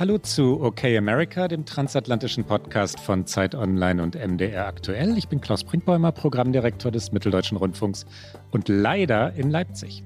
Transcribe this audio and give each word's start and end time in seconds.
Hallo 0.00 0.16
zu 0.16 0.62
OK 0.62 0.84
America, 0.84 1.46
dem 1.46 1.66
transatlantischen 1.66 2.44
Podcast 2.44 2.98
von 2.98 3.26
Zeit 3.26 3.54
Online 3.54 4.02
und 4.02 4.14
MDR 4.14 4.66
aktuell. 4.66 5.18
Ich 5.18 5.28
bin 5.28 5.42
Klaus 5.42 5.62
Brinkbäumer, 5.62 6.10
Programmdirektor 6.10 6.90
des 6.90 7.12
Mitteldeutschen 7.12 7.58
Rundfunks 7.58 8.06
und 8.50 8.70
leider 8.70 9.34
in 9.34 9.50
Leipzig. 9.50 10.02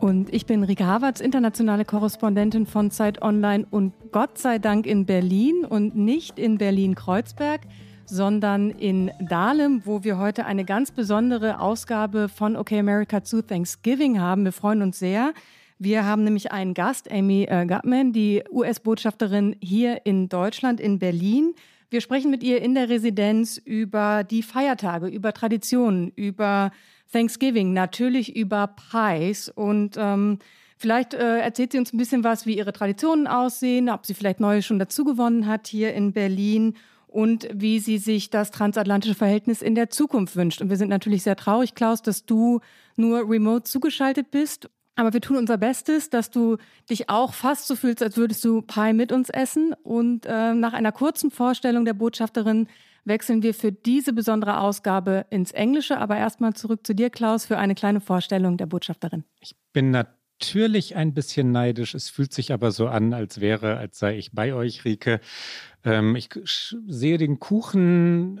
Und 0.00 0.34
ich 0.34 0.46
bin 0.46 0.64
Rike 0.64 0.84
Havertz, 0.84 1.20
internationale 1.20 1.84
Korrespondentin 1.84 2.66
von 2.66 2.90
Zeit 2.90 3.22
Online 3.22 3.68
und 3.70 3.92
Gott 4.10 4.36
sei 4.36 4.58
Dank 4.58 4.84
in 4.84 5.06
Berlin 5.06 5.64
und 5.64 5.94
nicht 5.94 6.36
in 6.36 6.58
Berlin-Kreuzberg 6.58 7.60
sondern 8.06 8.70
in 8.70 9.12
Dahlem, 9.20 9.82
wo 9.84 10.02
wir 10.02 10.18
heute 10.18 10.44
eine 10.44 10.64
ganz 10.64 10.90
besondere 10.90 11.60
Ausgabe 11.60 12.28
von 12.28 12.56
OK 12.56 12.72
America 12.72 13.22
zu 13.22 13.40
Thanksgiving 13.40 14.20
haben. 14.20 14.44
Wir 14.44 14.50
freuen 14.50 14.82
uns 14.82 14.98
sehr. 14.98 15.32
Wir 15.82 16.04
haben 16.04 16.24
nämlich 16.24 16.52
einen 16.52 16.74
Gast, 16.74 17.10
Amy 17.10 17.44
äh, 17.44 17.64
Gutman, 17.64 18.12
die 18.12 18.44
US-Botschafterin 18.50 19.56
hier 19.62 20.02
in 20.04 20.28
Deutschland, 20.28 20.78
in 20.78 20.98
Berlin. 20.98 21.54
Wir 21.88 22.02
sprechen 22.02 22.30
mit 22.30 22.42
ihr 22.42 22.60
in 22.60 22.74
der 22.74 22.90
Residenz 22.90 23.56
über 23.56 24.22
die 24.22 24.42
Feiertage, 24.42 25.06
über 25.06 25.32
Traditionen, 25.32 26.12
über 26.16 26.70
Thanksgiving, 27.10 27.72
natürlich 27.72 28.36
über 28.36 28.76
Pies 28.90 29.48
und 29.48 29.96
ähm, 29.98 30.38
Vielleicht 30.76 31.12
äh, 31.12 31.40
erzählt 31.40 31.72
sie 31.72 31.78
uns 31.78 31.92
ein 31.92 31.98
bisschen 31.98 32.24
was, 32.24 32.46
wie 32.46 32.56
ihre 32.56 32.72
Traditionen 32.72 33.26
aussehen, 33.26 33.90
ob 33.90 34.06
sie 34.06 34.14
vielleicht 34.14 34.40
neue 34.40 34.62
schon 34.62 34.78
dazugewonnen 34.78 35.46
hat 35.46 35.66
hier 35.66 35.92
in 35.92 36.14
Berlin 36.14 36.72
und 37.06 37.50
wie 37.52 37.80
sie 37.80 37.98
sich 37.98 38.30
das 38.30 38.50
transatlantische 38.50 39.14
Verhältnis 39.14 39.60
in 39.60 39.74
der 39.74 39.90
Zukunft 39.90 40.36
wünscht. 40.36 40.62
Und 40.62 40.70
wir 40.70 40.78
sind 40.78 40.88
natürlich 40.88 41.22
sehr 41.22 41.36
traurig, 41.36 41.74
Klaus, 41.74 42.00
dass 42.00 42.24
du 42.24 42.60
nur 42.96 43.28
remote 43.28 43.64
zugeschaltet 43.64 44.30
bist. 44.30 44.70
Aber 45.00 45.14
wir 45.14 45.22
tun 45.22 45.38
unser 45.38 45.56
Bestes, 45.56 46.10
dass 46.10 46.30
du 46.30 46.58
dich 46.90 47.08
auch 47.08 47.32
fast 47.32 47.66
so 47.66 47.74
fühlst, 47.74 48.02
als 48.02 48.18
würdest 48.18 48.44
du 48.44 48.60
Pie 48.60 48.92
mit 48.92 49.12
uns 49.12 49.30
essen. 49.30 49.72
Und 49.82 50.26
äh, 50.26 50.52
nach 50.52 50.74
einer 50.74 50.92
kurzen 50.92 51.30
Vorstellung 51.30 51.86
der 51.86 51.94
Botschafterin 51.94 52.68
wechseln 53.06 53.42
wir 53.42 53.54
für 53.54 53.72
diese 53.72 54.12
besondere 54.12 54.60
Ausgabe 54.60 55.24
ins 55.30 55.52
Englische. 55.52 55.96
Aber 55.96 56.18
erstmal 56.18 56.52
zurück 56.52 56.86
zu 56.86 56.94
dir, 56.94 57.08
Klaus, 57.08 57.46
für 57.46 57.56
eine 57.56 57.74
kleine 57.74 58.02
Vorstellung 58.02 58.58
der 58.58 58.66
Botschafterin. 58.66 59.24
Ich 59.40 59.56
bin 59.72 59.90
natürlich 59.90 60.19
ein 60.96 61.14
bisschen 61.14 61.52
neidisch. 61.52 61.94
Es 61.94 62.08
fühlt 62.10 62.32
sich 62.32 62.52
aber 62.52 62.70
so 62.72 62.88
an, 62.88 63.12
als 63.12 63.40
wäre, 63.40 63.76
als 63.76 63.98
sei 63.98 64.16
ich 64.16 64.32
bei 64.32 64.54
euch, 64.54 64.84
Rike. 64.84 65.20
Ähm, 65.84 66.16
ich 66.16 66.28
sehe 66.44 67.18
den 67.18 67.38
Kuchen, 67.38 68.40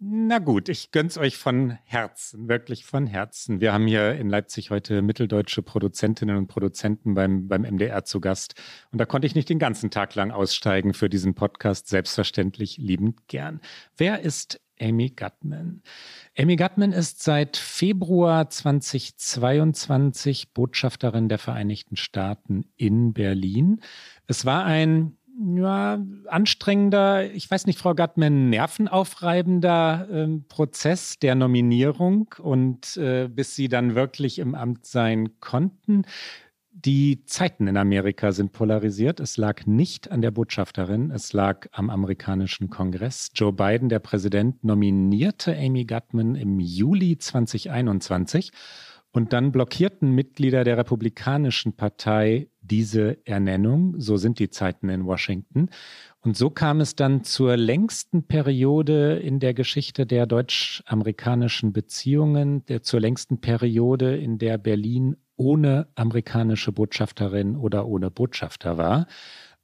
na 0.00 0.38
gut, 0.38 0.68
ich 0.68 0.90
gönn's 0.90 1.16
euch 1.16 1.36
von 1.36 1.78
Herzen, 1.84 2.48
wirklich 2.48 2.84
von 2.84 3.06
Herzen. 3.06 3.60
Wir 3.60 3.72
haben 3.72 3.86
hier 3.86 4.16
in 4.16 4.28
Leipzig 4.28 4.70
heute 4.70 5.02
mitteldeutsche 5.02 5.62
Produzentinnen 5.62 6.36
und 6.36 6.48
Produzenten 6.48 7.14
beim, 7.14 7.48
beim 7.48 7.62
MDR 7.62 8.04
zu 8.04 8.20
Gast. 8.20 8.54
Und 8.90 8.98
da 8.98 9.06
konnte 9.06 9.26
ich 9.26 9.34
nicht 9.34 9.48
den 9.48 9.58
ganzen 9.58 9.90
Tag 9.90 10.14
lang 10.14 10.30
aussteigen 10.30 10.92
für 10.94 11.08
diesen 11.08 11.34
Podcast. 11.34 11.88
Selbstverständlich 11.88 12.76
liebend 12.78 13.28
gern. 13.28 13.60
Wer 13.96 14.20
ist 14.20 14.60
Amy 14.80 15.10
Gutman. 15.10 15.82
Amy 16.36 16.56
Gutman 16.56 16.92
ist 16.92 17.22
seit 17.22 17.56
Februar 17.56 18.48
2022 18.48 20.52
Botschafterin 20.52 21.28
der 21.28 21.38
Vereinigten 21.38 21.96
Staaten 21.96 22.64
in 22.76 23.12
Berlin. 23.12 23.80
Es 24.26 24.44
war 24.44 24.64
ein 24.64 25.18
ja, 25.56 26.04
anstrengender, 26.26 27.32
ich 27.32 27.50
weiß 27.50 27.66
nicht, 27.66 27.78
Frau 27.78 27.94
Gattmann, 27.94 28.50
nervenaufreibender 28.50 30.08
äh, 30.10 30.38
Prozess 30.48 31.18
der 31.18 31.34
Nominierung 31.34 32.34
und 32.38 32.96
äh, 32.96 33.28
bis 33.28 33.54
Sie 33.54 33.68
dann 33.68 33.94
wirklich 33.94 34.40
im 34.40 34.54
Amt 34.54 34.86
sein 34.86 35.40
konnten. 35.40 36.04
Die 36.84 37.24
Zeiten 37.24 37.66
in 37.66 37.76
Amerika 37.76 38.30
sind 38.30 38.52
polarisiert. 38.52 39.18
Es 39.18 39.36
lag 39.36 39.66
nicht 39.66 40.12
an 40.12 40.22
der 40.22 40.30
Botschafterin, 40.30 41.10
es 41.10 41.32
lag 41.32 41.66
am 41.72 41.90
amerikanischen 41.90 42.70
Kongress. 42.70 43.30
Joe 43.34 43.52
Biden, 43.52 43.88
der 43.88 43.98
Präsident, 43.98 44.62
nominierte 44.62 45.56
Amy 45.56 45.86
Gutman 45.86 46.36
im 46.36 46.60
Juli 46.60 47.18
2021 47.18 48.52
und 49.10 49.32
dann 49.32 49.50
blockierten 49.50 50.12
Mitglieder 50.12 50.62
der 50.62 50.78
Republikanischen 50.78 51.72
Partei 51.72 52.48
diese 52.60 53.26
Ernennung. 53.26 53.98
So 53.98 54.16
sind 54.16 54.38
die 54.38 54.50
Zeiten 54.50 54.88
in 54.88 55.04
Washington. 55.04 55.70
Und 56.20 56.36
so 56.36 56.48
kam 56.48 56.80
es 56.80 56.94
dann 56.94 57.24
zur 57.24 57.56
längsten 57.56 58.28
Periode 58.28 59.18
in 59.18 59.40
der 59.40 59.52
Geschichte 59.52 60.06
der 60.06 60.26
deutsch-amerikanischen 60.26 61.72
Beziehungen, 61.72 62.64
der 62.66 62.84
zur 62.84 63.00
längsten 63.00 63.40
Periode, 63.40 64.16
in 64.16 64.38
der 64.38 64.58
Berlin 64.58 65.16
ohne 65.38 65.88
amerikanische 65.94 66.72
Botschafterin 66.72 67.56
oder 67.56 67.86
ohne 67.86 68.10
Botschafter 68.10 68.76
war. 68.76 69.06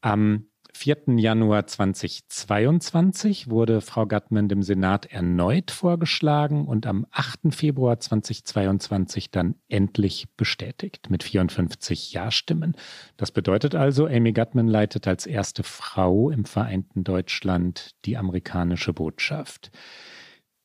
Am 0.01 0.47
4. 0.77 1.17
Januar 1.17 1.67
2022 1.67 3.49
wurde 3.49 3.81
Frau 3.81 4.07
Gattmann 4.07 4.49
dem 4.49 4.63
Senat 4.63 5.07
erneut 5.07 5.71
vorgeschlagen 5.71 6.67
und 6.67 6.87
am 6.87 7.07
8. 7.13 7.55
Februar 7.55 8.01
2022 8.01 9.31
dann 9.31 9.55
endlich 9.69 10.27
bestätigt 10.37 11.11
mit 11.11 11.23
54 11.23 12.13
Ja-Stimmen. 12.13 12.75
Das 13.17 13.31
bedeutet 13.31 13.75
also, 13.75 14.07
Amy 14.07 14.33
Gattmann 14.33 14.67
leitet 14.67 15.07
als 15.07 15.27
erste 15.27 15.63
Frau 15.63 16.31
im 16.31 16.45
vereinten 16.45 17.05
Deutschland 17.05 17.95
die 18.05 18.17
amerikanische 18.17 18.93
Botschaft. 18.93 19.71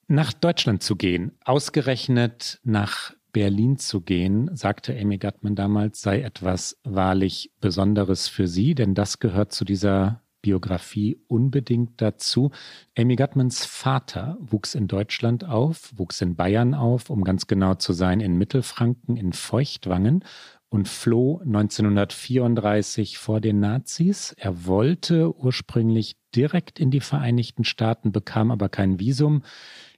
Nach 0.07 0.33
Deutschland 0.33 0.81
zu 0.81 0.95
gehen, 0.95 1.37
ausgerechnet 1.45 2.59
nach 2.63 3.13
Berlin 3.31 3.77
zu 3.77 4.01
gehen, 4.01 4.55
sagte 4.55 4.97
Amy 4.99 5.17
Gutman 5.17 5.55
damals, 5.55 6.01
sei 6.01 6.21
etwas 6.21 6.77
wahrlich 6.83 7.51
Besonderes 7.59 8.27
für 8.27 8.47
sie, 8.47 8.75
denn 8.75 8.95
das 8.95 9.19
gehört 9.19 9.51
zu 9.51 9.65
dieser 9.65 10.21
Biografie 10.41 11.17
unbedingt 11.27 12.01
dazu. 12.01 12.51
Amy 12.97 13.15
Gutmans 13.15 13.65
Vater 13.65 14.37
wuchs 14.39 14.75
in 14.75 14.87
Deutschland 14.87 15.43
auf, 15.45 15.91
wuchs 15.95 16.21
in 16.21 16.35
Bayern 16.35 16.73
auf, 16.73 17.09
um 17.09 17.23
ganz 17.23 17.47
genau 17.47 17.75
zu 17.75 17.93
sein, 17.93 18.19
in 18.19 18.37
Mittelfranken, 18.37 19.17
in 19.17 19.33
Feuchtwangen 19.33 20.23
und 20.69 20.87
floh 20.87 21.39
1934 21.39 23.17
vor 23.17 23.41
den 23.41 23.59
Nazis. 23.59 24.33
Er 24.37 24.65
wollte 24.65 25.35
ursprünglich 25.35 26.15
direkt 26.35 26.79
in 26.79 26.91
die 26.91 27.01
Vereinigten 27.01 27.63
Staaten, 27.63 28.11
bekam 28.11 28.51
aber 28.51 28.69
kein 28.69 28.99
Visum, 28.99 29.43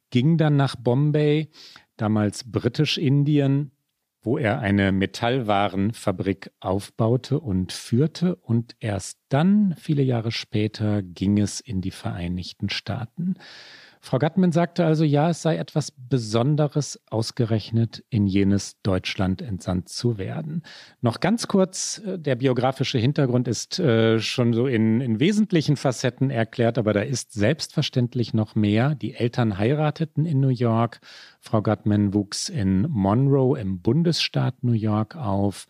ging 0.09 0.38
dann 0.38 0.56
nach 0.56 0.75
Bombay, 0.75 1.50
damals 2.01 2.51
Britisch-Indien, 2.51 3.72
wo 4.22 4.38
er 4.38 4.59
eine 4.59 4.91
Metallwarenfabrik 4.91 6.51
aufbaute 6.59 7.39
und 7.39 7.72
führte. 7.72 8.35
Und 8.35 8.75
erst 8.79 9.19
dann, 9.29 9.75
viele 9.78 10.03
Jahre 10.03 10.31
später, 10.31 11.01
ging 11.01 11.39
es 11.39 11.59
in 11.59 11.81
die 11.81 11.91
Vereinigten 11.91 12.69
Staaten. 12.69 13.35
Frau 14.03 14.17
Gattmann 14.17 14.51
sagte 14.51 14.84
also, 14.84 15.03
ja, 15.03 15.29
es 15.29 15.44
sei 15.44 15.57
etwas 15.57 15.91
Besonderes, 15.91 17.00
ausgerechnet 17.12 18.03
in 18.09 18.25
jenes 18.25 18.81
Deutschland 18.81 19.44
entsandt 19.44 19.89
zu 19.89 20.17
werden. 20.17 20.63
Noch 21.01 21.19
ganz 21.19 21.47
kurz, 21.47 22.01
äh, 22.03 22.17
der 22.17 22.35
biografische 22.35 22.97
Hintergrund 22.97 23.47
ist 23.47 23.78
äh, 23.79 24.19
schon 24.19 24.53
so 24.53 24.66
in, 24.66 25.01
in 25.01 25.19
wesentlichen 25.19 25.78
Facetten 25.78 26.31
erklärt, 26.31 26.79
aber 26.79 26.94
da 26.94 27.01
ist 27.01 27.34
selbstverständlich 27.34 28.34
noch 28.34 28.56
mehr. 28.56 28.95
Die 28.95 29.13
Eltern 29.13 29.59
heirateten 29.59 30.25
in 30.25 30.39
New 30.39 30.50
York. 30.50 31.00
Frau 31.39 31.62
Gattmann 31.62 32.16
wuchs 32.16 32.50
in 32.50 32.88
Monroe 32.89 33.59
im 33.59 33.81
Bundesstaat 33.81 34.63
New 34.63 34.74
York 34.74 35.15
auf. 35.15 35.68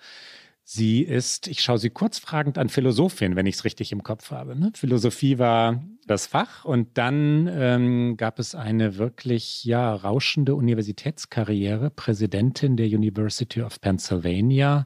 Sie 0.74 1.02
ist, 1.02 1.50
ich 1.50 1.62
schaue 1.62 1.80
sie 1.80 1.90
kurz 1.90 2.18
fragend 2.18 2.58
an, 2.58 2.70
Philosophin, 2.70 3.36
wenn 3.36 3.46
ich 3.46 3.56
es 3.56 3.66
richtig 3.66 3.92
im 3.92 4.04
Kopf 4.04 4.32
habe. 4.32 4.58
Ne? 4.58 4.72
Philosophie 4.74 5.38
war 5.38 5.84
das 6.08 6.28
Fach 6.28 6.64
und 6.64 6.98
dann 6.98 7.50
ähm, 7.52 8.16
gab 8.16 8.40
es 8.40 8.56
eine 8.56 8.96
wirklich 8.98 9.66
ja 9.66 9.94
rauschende 9.94 10.56
Universitätskarriere, 10.56 11.90
Präsidentin 11.90 12.78
der 12.78 12.88
University 12.88 13.62
of 13.62 13.82
Pennsylvania 13.82 14.86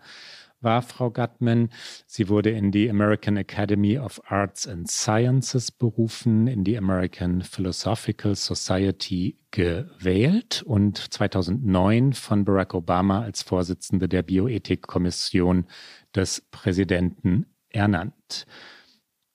war 0.65 0.81
Frau 0.81 1.09
Gutman. 1.09 1.69
Sie 2.05 2.27
wurde 2.27 2.49
in 2.49 2.71
die 2.71 2.89
American 2.89 3.37
Academy 3.37 3.97
of 3.97 4.19
Arts 4.29 4.67
and 4.67 4.91
Sciences 4.91 5.71
berufen, 5.71 6.47
in 6.47 6.65
die 6.65 6.77
American 6.77 7.41
Philosophical 7.41 8.35
Society 8.35 9.37
gewählt 9.51 10.63
und 10.63 10.97
2009 11.13 12.11
von 12.11 12.43
Barack 12.43 12.73
Obama 12.73 13.21
als 13.21 13.43
Vorsitzende 13.43 14.09
der 14.09 14.23
Bioethikkommission 14.23 15.67
des 16.13 16.41
Präsidenten 16.51 17.45
ernannt. 17.69 18.45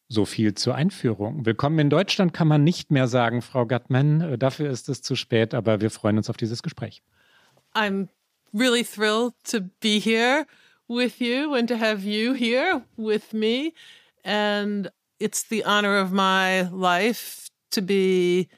So 0.09 0.25
viel 0.25 0.55
zur 0.55 0.75
Einführung. 0.75 1.47
Willkommen 1.47 1.79
in 1.79 1.89
Deutschland 1.89 2.35
kann 2.35 2.49
man 2.49 2.65
nicht 2.65 2.91
mehr 2.91 3.07
sagen, 3.07 3.41
Frau 3.41 3.65
Gutman. 3.65 4.37
Dafür 4.39 4.69
ist 4.69 4.89
es 4.89 5.01
zu 5.01 5.15
spät, 5.15 5.55
aber 5.55 5.81
wir 5.81 5.91
freuen 5.91 6.19
uns 6.19 6.29
auf 6.29 6.37
dieses 6.37 6.65
Gespräch. 6.65 7.03
I'm 7.73 8.09
really 8.53 8.83
thrilled 8.83 9.35
to 9.45 9.61
be 9.81 10.01
here 10.01 10.45
with 10.91 11.21
you 11.21 11.55
and 11.55 11.69
to 11.69 11.77
have 11.77 12.03
you 12.03 12.33
here 12.33 12.85
with 12.97 13.33
me. 13.33 13.73
And 14.25 14.91
it's 15.21 15.45
the 15.45 15.63
honor 15.63 15.97
of 15.97 16.11
my 16.11 16.63
life 16.63 17.49
to 17.71 17.81
be 17.81 18.49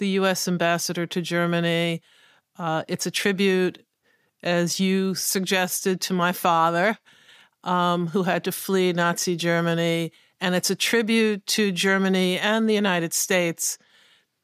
the 0.00 0.08
U.S. 0.08 0.48
ambassador 0.48 1.06
to 1.06 1.22
Germany. 1.22 2.02
Uh, 2.58 2.82
it's 2.88 3.06
a 3.06 3.10
tribute, 3.10 3.86
as 4.42 4.80
you 4.80 5.14
suggested, 5.14 6.00
to 6.00 6.12
my 6.12 6.32
father, 6.32 6.98
um, 7.62 8.08
who 8.08 8.24
had 8.24 8.42
to 8.44 8.52
flee 8.52 8.92
Nazi 8.92 9.36
Germany. 9.36 10.10
And 10.40 10.56
it's 10.56 10.70
a 10.70 10.74
tribute 10.74 11.46
to 11.46 11.70
Germany 11.70 12.36
and 12.36 12.68
the 12.68 12.74
United 12.74 13.14
States 13.14 13.78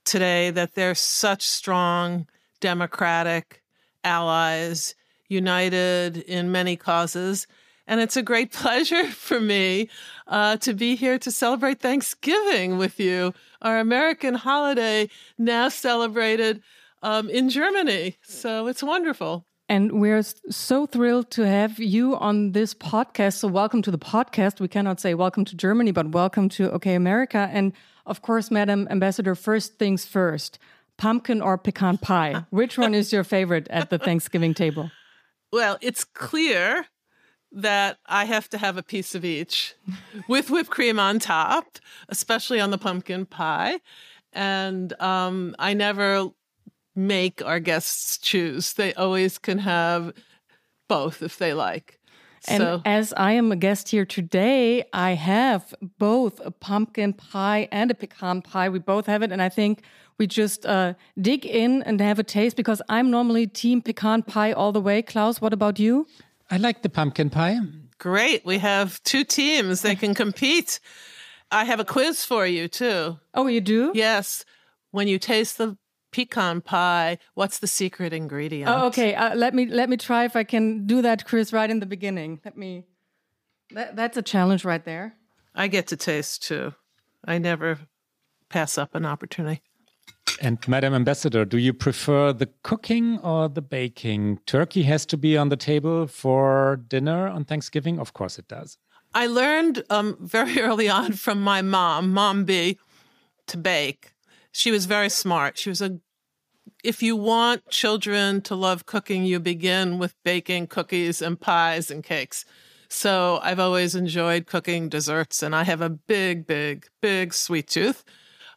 today 0.04 0.50
that 0.52 0.74
they're 0.74 0.94
such 0.94 1.42
strong 1.42 2.28
democratic 2.60 3.64
allies, 4.04 4.94
united 5.28 6.16
in 6.18 6.52
many 6.52 6.76
causes. 6.76 7.46
And 7.86 8.00
it's 8.00 8.16
a 8.16 8.22
great 8.22 8.52
pleasure 8.62 9.06
for 9.06 9.40
me 9.40 9.88
uh, 10.26 10.56
to 10.58 10.74
be 10.74 10.96
here 10.96 11.18
to 11.18 11.30
celebrate 11.30 11.80
Thanksgiving 11.80 12.78
with 12.78 12.98
you, 12.98 13.34
our 13.62 13.78
American 13.78 14.34
holiday 14.34 15.08
now 15.38 15.68
celebrated 15.68 16.62
um, 17.02 17.28
in 17.30 17.48
Germany. 17.48 18.16
So 18.22 18.66
it's 18.66 18.82
wonderful. 18.82 19.44
And 19.68 20.00
we're 20.00 20.22
so 20.22 20.86
thrilled 20.86 21.30
to 21.32 21.42
have 21.42 21.80
you 21.80 22.16
on 22.16 22.52
this 22.52 22.72
podcast. 22.72 23.38
So, 23.38 23.48
welcome 23.48 23.82
to 23.82 23.90
the 23.90 23.98
podcast. 23.98 24.60
We 24.60 24.68
cannot 24.68 25.00
say 25.00 25.14
welcome 25.14 25.44
to 25.44 25.56
Germany, 25.56 25.90
but 25.90 26.12
welcome 26.12 26.48
to 26.50 26.70
OK 26.70 26.94
America. 26.94 27.50
And 27.52 27.72
of 28.06 28.22
course, 28.22 28.52
Madam 28.52 28.86
Ambassador, 28.92 29.34
first 29.34 29.76
things 29.76 30.04
first 30.04 30.60
pumpkin 30.96 31.42
or 31.42 31.58
pecan 31.58 31.98
pie? 31.98 32.44
Which 32.50 32.78
one 32.78 32.94
is 32.94 33.12
your 33.12 33.24
favorite 33.24 33.66
at 33.68 33.90
the 33.90 33.98
Thanksgiving 33.98 34.54
table? 34.54 34.90
Well, 35.52 35.78
it's 35.80 36.04
clear 36.04 36.86
that 37.52 37.98
I 38.06 38.24
have 38.24 38.48
to 38.50 38.58
have 38.58 38.76
a 38.76 38.82
piece 38.82 39.14
of 39.14 39.24
each 39.24 39.74
with 40.28 40.50
whipped 40.50 40.70
cream 40.70 40.98
on 40.98 41.18
top, 41.18 41.78
especially 42.08 42.60
on 42.60 42.70
the 42.70 42.78
pumpkin 42.78 43.26
pie. 43.26 43.80
And 44.32 44.92
um, 45.00 45.54
I 45.58 45.72
never 45.74 46.28
make 46.94 47.42
our 47.44 47.60
guests 47.60 48.18
choose. 48.18 48.74
They 48.74 48.92
always 48.94 49.38
can 49.38 49.58
have 49.58 50.12
both 50.88 51.22
if 51.22 51.38
they 51.38 51.54
like. 51.54 51.98
And 52.48 52.60
so. 52.60 52.82
as 52.84 53.12
I 53.16 53.32
am 53.32 53.52
a 53.52 53.56
guest 53.56 53.88
here 53.88 54.04
today, 54.04 54.84
I 54.92 55.12
have 55.12 55.74
both 55.98 56.40
a 56.44 56.50
pumpkin 56.50 57.12
pie 57.12 57.68
and 57.72 57.90
a 57.90 57.94
pecan 57.94 58.42
pie. 58.42 58.68
We 58.68 58.78
both 58.78 59.06
have 59.06 59.22
it. 59.22 59.32
And 59.32 59.42
I 59.42 59.48
think 59.48 59.82
we 60.18 60.26
just 60.26 60.64
uh, 60.66 60.94
dig 61.20 61.44
in 61.44 61.82
and 61.82 62.00
have 62.00 62.18
a 62.18 62.24
taste 62.24 62.56
because 62.56 62.80
I'm 62.88 63.10
normally 63.10 63.46
team 63.46 63.82
pecan 63.82 64.22
pie 64.22 64.52
all 64.52 64.72
the 64.72 64.80
way. 64.80 65.02
Klaus, 65.02 65.40
what 65.40 65.52
about 65.52 65.78
you? 65.78 66.06
I 66.50 66.58
like 66.58 66.82
the 66.82 66.88
pumpkin 66.88 67.30
pie. 67.30 67.58
Great. 67.98 68.44
We 68.44 68.58
have 68.58 69.02
two 69.02 69.24
teams. 69.24 69.82
that 69.82 69.98
can 69.98 70.14
compete. 70.14 70.80
I 71.50 71.64
have 71.64 71.80
a 71.80 71.84
quiz 71.84 72.24
for 72.24 72.46
you, 72.46 72.68
too. 72.68 73.18
Oh, 73.34 73.46
you 73.46 73.60
do? 73.60 73.92
Yes. 73.94 74.44
When 74.90 75.08
you 75.08 75.18
taste 75.18 75.58
the 75.58 75.76
pecan 76.16 76.62
pie, 76.62 77.18
what's 77.34 77.58
the 77.58 77.66
secret 77.66 78.14
ingredient? 78.14 78.70
Oh, 78.70 78.86
okay. 78.86 79.14
Uh, 79.14 79.34
let 79.34 79.52
me 79.54 79.66
let 79.66 79.90
me 79.90 79.98
try 79.98 80.24
if 80.24 80.34
I 80.34 80.44
can 80.44 80.86
do 80.86 81.02
that, 81.02 81.26
Chris, 81.26 81.52
right 81.52 81.68
in 81.68 81.80
the 81.80 81.86
beginning. 81.86 82.40
Let 82.42 82.56
me. 82.56 82.84
That, 83.72 83.96
that's 83.96 84.16
a 84.16 84.22
challenge 84.22 84.64
right 84.64 84.82
there. 84.82 85.16
I 85.54 85.68
get 85.68 85.88
to 85.88 85.96
taste 85.96 86.42
too. 86.42 86.72
I 87.26 87.36
never 87.36 87.80
pass 88.48 88.78
up 88.78 88.94
an 88.94 89.04
opportunity. 89.04 89.60
And 90.40 90.56
Madam 90.66 90.94
Ambassador, 90.94 91.44
do 91.44 91.58
you 91.58 91.74
prefer 91.74 92.32
the 92.32 92.48
cooking 92.62 93.18
or 93.18 93.48
the 93.48 93.62
baking? 93.62 94.38
Turkey 94.46 94.84
has 94.84 95.04
to 95.06 95.16
be 95.16 95.36
on 95.36 95.48
the 95.50 95.56
table 95.56 96.06
for 96.06 96.80
dinner 96.88 97.28
on 97.28 97.44
Thanksgiving? 97.44 97.98
Of 97.98 98.12
course 98.12 98.38
it 98.38 98.48
does. 98.48 98.78
I 99.14 99.26
learned 99.26 99.82
um, 99.90 100.16
very 100.20 100.60
early 100.68 100.88
on 100.88 101.12
from 101.12 101.42
my 101.42 101.60
mom, 101.62 102.12
Mom 102.12 102.44
B, 102.44 102.78
to 103.48 103.56
bake. 103.58 104.12
She 104.52 104.70
was 104.70 104.86
very 104.86 105.10
smart. 105.10 105.58
She 105.58 105.68
was 105.68 105.82
a 105.82 106.00
if 106.86 107.02
you 107.02 107.16
want 107.16 107.68
children 107.68 108.40
to 108.42 108.54
love 108.54 108.86
cooking, 108.86 109.24
you 109.24 109.40
begin 109.40 109.98
with 109.98 110.14
baking 110.22 110.68
cookies 110.68 111.20
and 111.20 111.38
pies 111.40 111.90
and 111.90 112.04
cakes. 112.04 112.44
So 112.88 113.40
I've 113.42 113.58
always 113.58 113.96
enjoyed 113.96 114.46
cooking 114.46 114.88
desserts, 114.88 115.42
and 115.42 115.54
I 115.54 115.64
have 115.64 115.80
a 115.80 115.90
big, 115.90 116.46
big, 116.46 116.86
big 117.02 117.34
sweet 117.34 117.66
tooth. 117.66 118.04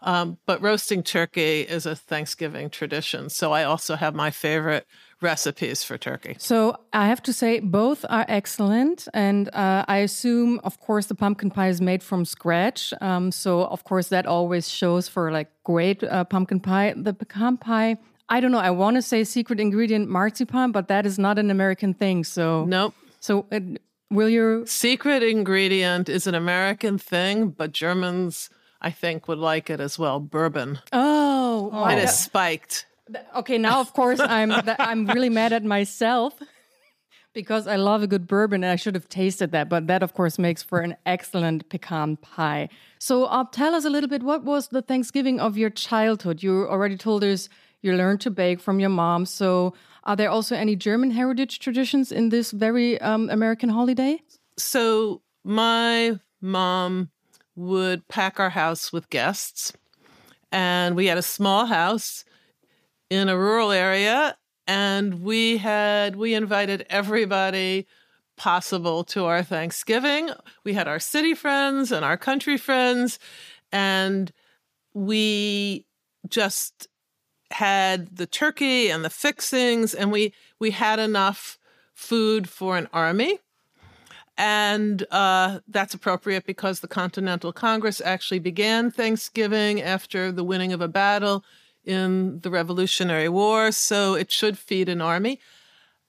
Um, 0.02 0.38
but 0.46 0.62
roasting 0.62 1.04
turkey 1.04 1.62
is 1.62 1.86
a 1.86 1.96
Thanksgiving 1.96 2.70
tradition. 2.70 3.30
So 3.30 3.52
I 3.52 3.64
also 3.64 3.96
have 3.96 4.16
my 4.16 4.30
favorite 4.32 4.86
recipes 5.22 5.84
for 5.84 5.98
turkey. 5.98 6.36
So 6.38 6.78
I 6.94 7.08
have 7.08 7.22
to 7.24 7.34
say, 7.34 7.60
both 7.60 8.06
are 8.10 8.26
excellent. 8.30 9.08
And 9.14 9.50
uh, 9.54 9.84
I 9.88 9.98
assume, 9.98 10.62
of 10.64 10.80
course, 10.80 11.08
the 11.08 11.16
pumpkin 11.16 11.52
pie 11.52 11.68
is 11.68 11.82
made 11.82 12.02
from 12.02 12.24
scratch. 12.24 12.94
Um, 13.02 13.32
so, 13.32 13.66
of 13.66 13.84
course, 13.84 14.08
that 14.10 14.26
always 14.26 14.70
shows 14.70 15.10
for 15.10 15.32
like 15.32 15.50
great 15.64 16.04
uh, 16.04 16.24
pumpkin 16.24 16.62
pie. 16.62 16.94
The 16.96 17.14
pecan 17.14 17.58
pie, 17.58 17.98
I 18.30 18.40
don't 18.40 18.52
know. 18.52 18.60
I 18.60 18.70
want 18.70 18.96
to 18.96 19.02
say 19.02 19.24
secret 19.24 19.60
ingredient 19.60 20.08
marzipan, 20.10 20.72
but 20.72 20.88
that 20.88 21.06
is 21.06 21.18
not 21.18 21.40
an 21.40 21.50
American 21.50 21.94
thing. 21.94 22.24
So, 22.24 22.66
nope. 22.66 22.94
So, 23.20 23.48
uh, 23.52 23.60
will 24.12 24.30
your 24.30 24.66
secret 24.66 25.24
ingredient 25.24 26.10
is 26.10 26.28
an 26.28 26.36
American 26.36 26.98
thing, 26.98 27.50
but 27.50 27.72
Germans 27.72 28.50
I 28.82 28.92
think 28.92 29.28
would 29.28 29.40
like 29.40 29.70
it 29.70 29.80
as 29.80 30.00
well. 30.00 30.20
Bourbon. 30.20 30.80
Oh, 30.94 31.70
oh. 31.74 31.88
it 31.90 31.98
is 31.98 32.18
spiked. 32.18 32.86
Okay, 33.36 33.58
now 33.58 33.82
of 33.82 33.94
course 33.94 34.20
I'm 34.20 34.52
I'm 34.52 35.08
really 35.08 35.30
mad 35.30 35.52
at 35.52 35.64
myself 35.64 36.40
because 37.34 37.68
I 37.68 37.76
love 37.76 38.04
a 38.04 38.08
good 38.08 38.28
bourbon 38.28 38.64
and 38.64 38.72
I 38.72 38.76
should 38.76 38.96
have 38.96 39.10
tasted 39.10 39.52
that. 39.52 39.68
But 39.68 39.88
that 39.88 40.04
of 40.04 40.14
course 40.14 40.40
makes 40.40 40.64
for 40.64 40.80
an 40.80 40.96
excellent 41.06 41.70
pecan 41.70 42.18
pie. 42.18 42.70
So 43.00 43.26
uh, 43.26 43.46
tell 43.52 43.76
us 43.76 43.84
a 43.84 43.90
little 43.90 44.10
bit. 44.10 44.24
What 44.24 44.44
was 44.44 44.70
the 44.70 44.82
Thanksgiving 44.82 45.40
of 45.40 45.58
your 45.58 45.70
childhood? 45.70 46.42
You 46.44 46.68
already 46.68 46.98
told 46.98 47.24
us 47.24 47.50
you 47.82 47.94
learned 47.94 48.22
to 48.22 48.32
bake 48.32 48.60
from 48.60 48.80
your 48.80 48.90
mom. 48.90 49.26
So 49.26 49.74
are 50.04 50.16
there 50.16 50.30
also 50.30 50.56
any 50.56 50.76
German 50.76 51.12
heritage 51.12 51.60
traditions 51.60 52.12
in 52.12 52.30
this 52.30 52.52
very 52.52 53.00
um, 53.02 53.30
American 53.30 53.70
holiday? 53.70 54.22
So 54.58 55.22
my 55.44 56.20
mom 56.42 57.10
would 57.56 58.08
pack 58.08 58.40
our 58.40 58.50
house 58.50 58.92
with 58.92 59.10
guests. 59.10 59.74
And 60.52 60.96
we 60.96 61.08
had 61.08 61.18
a 61.18 61.22
small 61.22 61.66
house 61.66 62.26
in 63.10 63.30
a 63.30 63.38
rural 63.38 63.72
area. 63.72 64.36
And 64.68 65.22
we 65.22 65.58
had, 65.58 66.16
we 66.16 66.34
invited 66.34 66.86
everybody 66.90 67.88
possible 68.38 69.04
to 69.04 69.26
our 69.26 69.44
Thanksgiving. 69.44 70.30
We 70.64 70.74
had 70.74 70.88
our 70.88 71.00
city 71.00 71.34
friends 71.34 71.92
and 71.92 72.06
our 72.06 72.18
country 72.18 72.58
friends. 72.58 73.20
And 73.72 74.32
we 74.94 75.86
just 76.28 76.88
had 77.52 78.16
the 78.16 78.28
turkey 78.28 78.90
and 78.90 79.04
the 79.04 79.10
fixings 79.10 79.94
and 79.94 80.12
we 80.12 80.34
we 80.60 80.72
had 80.72 81.00
enough 81.00 81.58
food 81.94 82.48
for 82.48 82.78
an 82.78 82.88
army 82.94 83.40
and 84.40 85.06
uh, 85.12 85.60
that's 85.68 85.94
appropriate 85.94 86.46
because 86.46 86.80
the 86.80 86.88
Continental 86.88 87.52
Congress 87.52 88.02
actually 88.04 88.40
began 88.40 88.90
Thanksgiving 88.90 89.82
after 89.82 90.32
the 90.32 90.46
winning 90.46 90.72
of 90.72 90.80
a 90.80 90.88
battle 90.88 91.44
in 91.84 92.40
the 92.40 92.50
Revolutionary 92.50 93.28
War, 93.28 93.74
so 93.74 94.14
it 94.14 94.32
should 94.32 94.58
feed 94.58 94.88
an 94.88 95.02
army. 95.02 95.42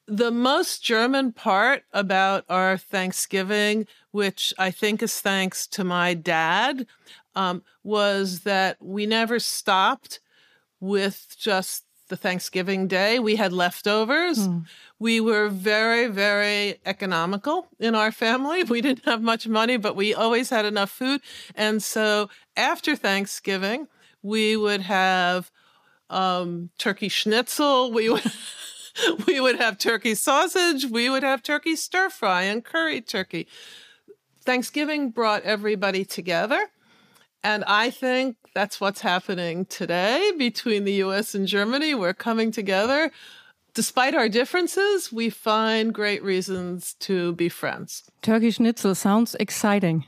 The 0.06 0.30
most 0.30 0.84
German 0.84 1.32
part 1.32 1.82
about 1.92 2.44
our 2.48 2.76
Thanksgiving, 2.76 3.88
which 4.12 4.54
I 4.56 4.70
think 4.70 5.02
is 5.02 5.20
thanks 5.20 5.66
to 5.68 5.82
my 5.82 6.14
dad, 6.14 6.86
um, 7.34 7.64
was 7.82 8.40
that 8.40 8.76
we 8.80 9.06
never 9.06 9.40
stopped 9.40 10.20
with 10.80 11.36
just 11.38 11.84
the 12.08 12.16
Thanksgiving 12.16 12.88
day. 12.88 13.18
We 13.18 13.36
had 13.36 13.52
leftovers. 13.52 14.48
Mm. 14.48 14.66
We 14.98 15.20
were 15.20 15.48
very, 15.48 16.08
very 16.08 16.80
economical 16.84 17.68
in 17.78 17.94
our 17.94 18.12
family. 18.12 18.64
We 18.64 18.80
didn't 18.82 19.04
have 19.06 19.22
much 19.22 19.48
money, 19.48 19.78
but 19.78 19.96
we 19.96 20.12
always 20.12 20.50
had 20.50 20.66
enough 20.66 20.90
food. 20.90 21.22
And 21.54 21.82
so 21.82 22.28
after 22.56 22.96
Thanksgiving, 22.96 23.88
we 24.22 24.56
would 24.56 24.82
have 24.82 25.50
um, 26.10 26.70
turkey 26.76 27.08
schnitzel. 27.08 27.92
We 27.92 28.10
would. 28.10 28.24
we 29.26 29.40
would 29.40 29.56
have 29.56 29.78
turkey 29.78 30.14
sausage. 30.14 30.84
We 30.84 31.08
would 31.08 31.22
have 31.22 31.42
turkey 31.42 31.76
stir 31.76 32.10
fry 32.10 32.42
and 32.42 32.64
curry 32.64 33.00
turkey. 33.00 33.46
Thanksgiving 34.44 35.10
brought 35.10 35.42
everybody 35.44 36.04
together. 36.04 36.70
And 37.42 37.64
I 37.64 37.90
think 37.90 38.36
that's 38.54 38.80
what's 38.80 39.00
happening 39.00 39.64
today 39.64 40.32
between 40.36 40.84
the 40.84 40.94
US 41.04 41.34
and 41.34 41.46
Germany. 41.46 41.94
We're 41.94 42.14
coming 42.14 42.50
together. 42.50 43.10
Despite 43.72 44.14
our 44.14 44.28
differences, 44.28 45.12
we 45.12 45.30
find 45.30 45.94
great 45.94 46.22
reasons 46.22 46.94
to 47.00 47.32
be 47.34 47.48
friends. 47.48 48.02
Turkish 48.20 48.56
schnitzel 48.56 48.94
sounds 48.94 49.36
exciting. 49.38 50.04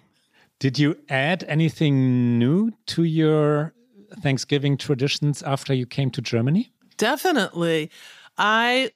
Did 0.58 0.78
you 0.78 0.96
add 1.08 1.44
anything 1.48 2.38
new 2.38 2.72
to 2.86 3.04
your 3.04 3.72
Thanksgiving 4.20 4.76
traditions 4.76 5.42
after 5.42 5.72
you 5.72 5.86
came 5.86 6.10
to 6.10 6.20
Germany? 6.20 6.72
Definitely. 6.96 7.90
I 8.36 8.92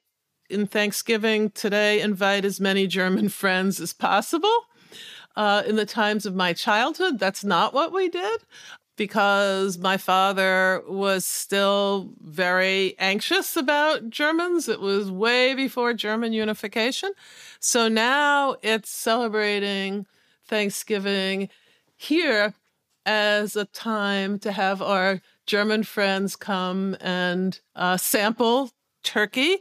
in 0.49 0.67
Thanksgiving 0.67 1.49
today 1.51 1.99
invite 2.01 2.45
as 2.45 2.59
many 2.59 2.87
German 2.87 3.29
friends 3.41 3.79
as 3.79 3.93
possible. 3.93 4.55
Uh, 5.37 5.61
in 5.67 5.75
the 5.75 5.85
times 5.85 6.25
of 6.25 6.33
my 6.33 6.51
childhood, 6.51 7.19
that's 7.19 7.43
not 7.43 7.71
what 7.71 7.93
we 7.93 8.09
did 8.09 8.41
because 8.95 9.77
my 9.77 9.95
father 9.95 10.81
was 10.87 11.27
still 11.27 12.09
very 12.19 12.95
anxious 12.97 13.55
about 13.55 14.09
Germans. 14.09 14.67
It 14.67 14.81
was 14.81 15.11
way 15.11 15.53
before 15.53 15.93
German 15.93 16.33
unification. 16.33 17.11
So 17.59 17.87
now 17.87 18.55
it's 18.63 18.89
celebrating 18.89 20.07
Thanksgiving 20.47 21.49
here 21.95 22.55
as 23.05 23.55
a 23.55 23.65
time 23.65 24.39
to 24.39 24.51
have 24.51 24.81
our 24.81 25.21
German 25.45 25.83
friends 25.83 26.35
come 26.35 26.97
and 26.99 27.59
uh, 27.75 27.97
sample 27.97 28.71
turkey, 29.03 29.57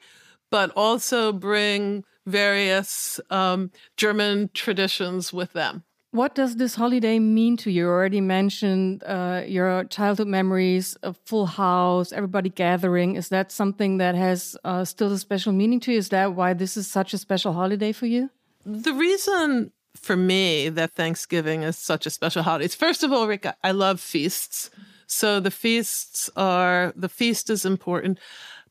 but 0.50 0.70
also 0.70 1.32
bring 1.32 2.02
various 2.26 3.20
um, 3.30 3.70
German 3.96 4.50
traditions 4.52 5.32
with 5.32 5.52
them. 5.52 5.84
What 6.12 6.34
does 6.34 6.56
this 6.56 6.76
holiday 6.76 7.18
mean 7.18 7.58
to 7.58 7.70
you? 7.70 7.84
You 7.84 7.88
already 7.88 8.22
mentioned 8.22 9.02
uh, 9.04 9.42
your 9.46 9.84
childhood 9.84 10.28
memories, 10.28 10.96
a 11.02 11.12
full 11.12 11.44
house, 11.44 12.10
everybody 12.10 12.48
gathering. 12.48 13.16
Is 13.16 13.28
that 13.28 13.52
something 13.52 13.98
that 13.98 14.14
has 14.14 14.56
uh, 14.64 14.84
still 14.84 15.12
a 15.12 15.18
special 15.18 15.52
meaning 15.52 15.78
to 15.80 15.92
you? 15.92 15.98
Is 15.98 16.08
that 16.08 16.34
why 16.34 16.54
this 16.54 16.76
is 16.76 16.86
such 16.86 17.12
a 17.12 17.18
special 17.18 17.52
holiday 17.52 17.92
for 17.92 18.06
you? 18.06 18.30
The 18.64 18.94
reason 18.94 19.72
for 19.94 20.16
me 20.16 20.70
that 20.70 20.92
Thanksgiving 20.92 21.62
is 21.62 21.76
such 21.76 22.06
a 22.06 22.10
special 22.10 22.42
holiday 22.42 22.64
is 22.64 22.74
first 22.74 23.02
of 23.02 23.12
all, 23.12 23.26
Rick, 23.28 23.46
I 23.62 23.72
love 23.72 24.00
feasts. 24.00 24.70
So 25.06 25.38
the 25.38 25.50
feasts 25.50 26.30
are, 26.36 26.92
the 26.96 27.08
feast 27.08 27.50
is 27.50 27.64
important. 27.64 28.18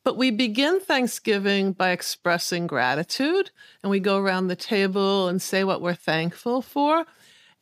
But 0.06 0.18
we 0.18 0.30
begin 0.30 0.80
Thanksgiving 0.80 1.72
by 1.72 1.90
expressing 1.90 2.68
gratitude, 2.68 3.50
and 3.82 3.90
we 3.90 4.00
go 4.00 4.20
around 4.20 4.48
the 4.48 4.56
table 4.56 5.28
and 5.28 5.42
say 5.42 5.64
what 5.64 5.82
we're 5.82 5.96
thankful 5.96 6.62
for. 6.62 7.06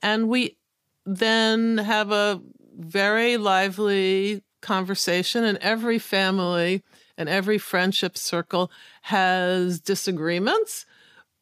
And 0.02 0.28
we 0.28 0.58
then 1.06 1.78
have 1.78 2.12
a 2.12 2.42
very 2.78 3.38
lively 3.38 4.44
conversation, 4.62 5.46
and 5.46 5.58
every 5.60 5.98
family 5.98 6.84
and 7.18 7.30
every 7.30 7.58
friendship 7.58 8.18
circle 8.18 8.70
has 9.04 9.80
disagreements, 9.80 10.86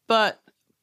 but 0.07 0.39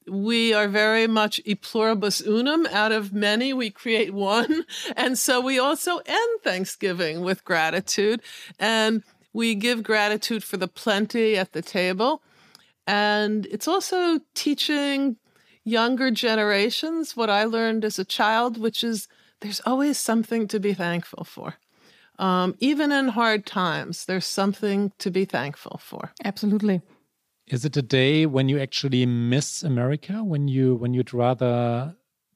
we 0.09 0.53
are 0.53 0.67
very 0.67 1.07
much 1.07 1.41
e 1.45 1.55
pluribus 1.55 2.21
unum. 2.23 2.67
Out 2.73 2.91
of 2.91 3.13
many, 3.13 3.53
we 3.53 3.71
create 3.71 4.13
one. 4.13 4.65
And 4.97 5.17
so 5.17 5.41
we 5.41 5.61
also 5.61 5.99
end 5.99 6.41
Thanksgiving 6.43 7.21
with 7.21 7.45
gratitude. 7.45 8.21
And 8.59 9.05
we 9.33 9.55
give 9.55 9.83
gratitude 9.83 10.45
for 10.45 10.57
the 10.57 10.69
plenty 10.69 11.37
at 11.37 11.53
the 11.53 11.63
table. 11.63 12.23
And 12.87 13.47
it's 13.47 13.69
also 13.69 14.21
teaching 14.35 15.17
younger 15.65 16.11
generations 16.11 17.17
what 17.17 17.29
I 17.29 17.45
learned 17.45 17.85
as 17.85 17.99
a 17.99 18.05
child, 18.05 18.59
which 18.59 18.83
is 18.83 19.09
there's 19.41 19.61
always 19.67 19.99
something 19.99 20.49
to 20.49 20.59
be 20.59 20.75
thankful 20.75 21.25
for. 21.25 21.55
Um, 22.19 22.57
even 22.59 22.91
in 22.91 23.09
hard 23.09 23.47
times, 23.47 24.07
there's 24.07 24.27
something 24.27 24.93
to 24.99 25.11
be 25.11 25.25
thankful 25.25 25.79
for. 25.83 26.13
Absolutely. 26.25 26.83
Is 27.47 27.65
it 27.65 27.77
a 27.77 27.83
day 27.83 28.27
when 28.27 28.49
you 28.49 28.59
actually 28.59 29.07
miss 29.07 29.63
America? 29.63 30.25
When 30.25 30.49
you 30.49 30.75
when 30.77 30.95
you'd 30.95 31.15
rather 31.15 31.95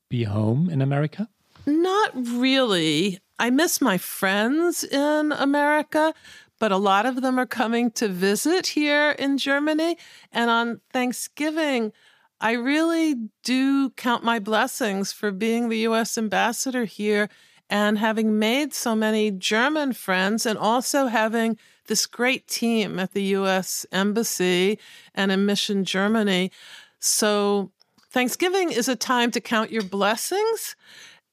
be 0.08 0.24
home 0.24 0.70
in 0.70 0.80
America? 0.80 1.28
Not 1.66 2.10
really. 2.14 3.18
I 3.38 3.50
miss 3.50 3.80
my 3.80 3.98
friends 3.98 4.84
in 4.84 5.32
America, 5.32 6.14
but 6.62 6.70
a 6.70 6.76
lot 6.76 7.06
of 7.06 7.22
them 7.22 7.40
are 7.40 7.44
coming 7.44 7.90
to 7.90 8.06
visit 8.06 8.68
here 8.68 9.16
in 9.18 9.36
Germany. 9.36 9.98
And 10.30 10.48
on 10.48 10.80
Thanksgiving, 10.92 11.92
I 12.40 12.52
really 12.52 13.16
do 13.42 13.90
count 13.90 14.22
my 14.22 14.38
blessings 14.38 15.10
for 15.10 15.32
being 15.32 15.68
the 15.68 15.78
US 15.88 16.16
ambassador 16.16 16.84
here 16.84 17.28
and 17.68 17.98
having 17.98 18.38
made 18.38 18.72
so 18.72 18.94
many 18.94 19.32
German 19.32 19.92
friends 19.92 20.46
and 20.46 20.56
also 20.56 21.08
having 21.08 21.58
this 21.88 22.06
great 22.06 22.46
team 22.46 23.00
at 23.00 23.12
the 23.12 23.24
US 23.34 23.84
Embassy 23.90 24.78
and 25.16 25.32
in 25.32 25.44
Mission 25.44 25.84
Germany. 25.84 26.52
So 27.00 27.72
Thanksgiving 28.12 28.70
is 28.70 28.88
a 28.88 28.94
time 28.94 29.32
to 29.32 29.40
count 29.40 29.72
your 29.72 29.82
blessings. 29.82 30.76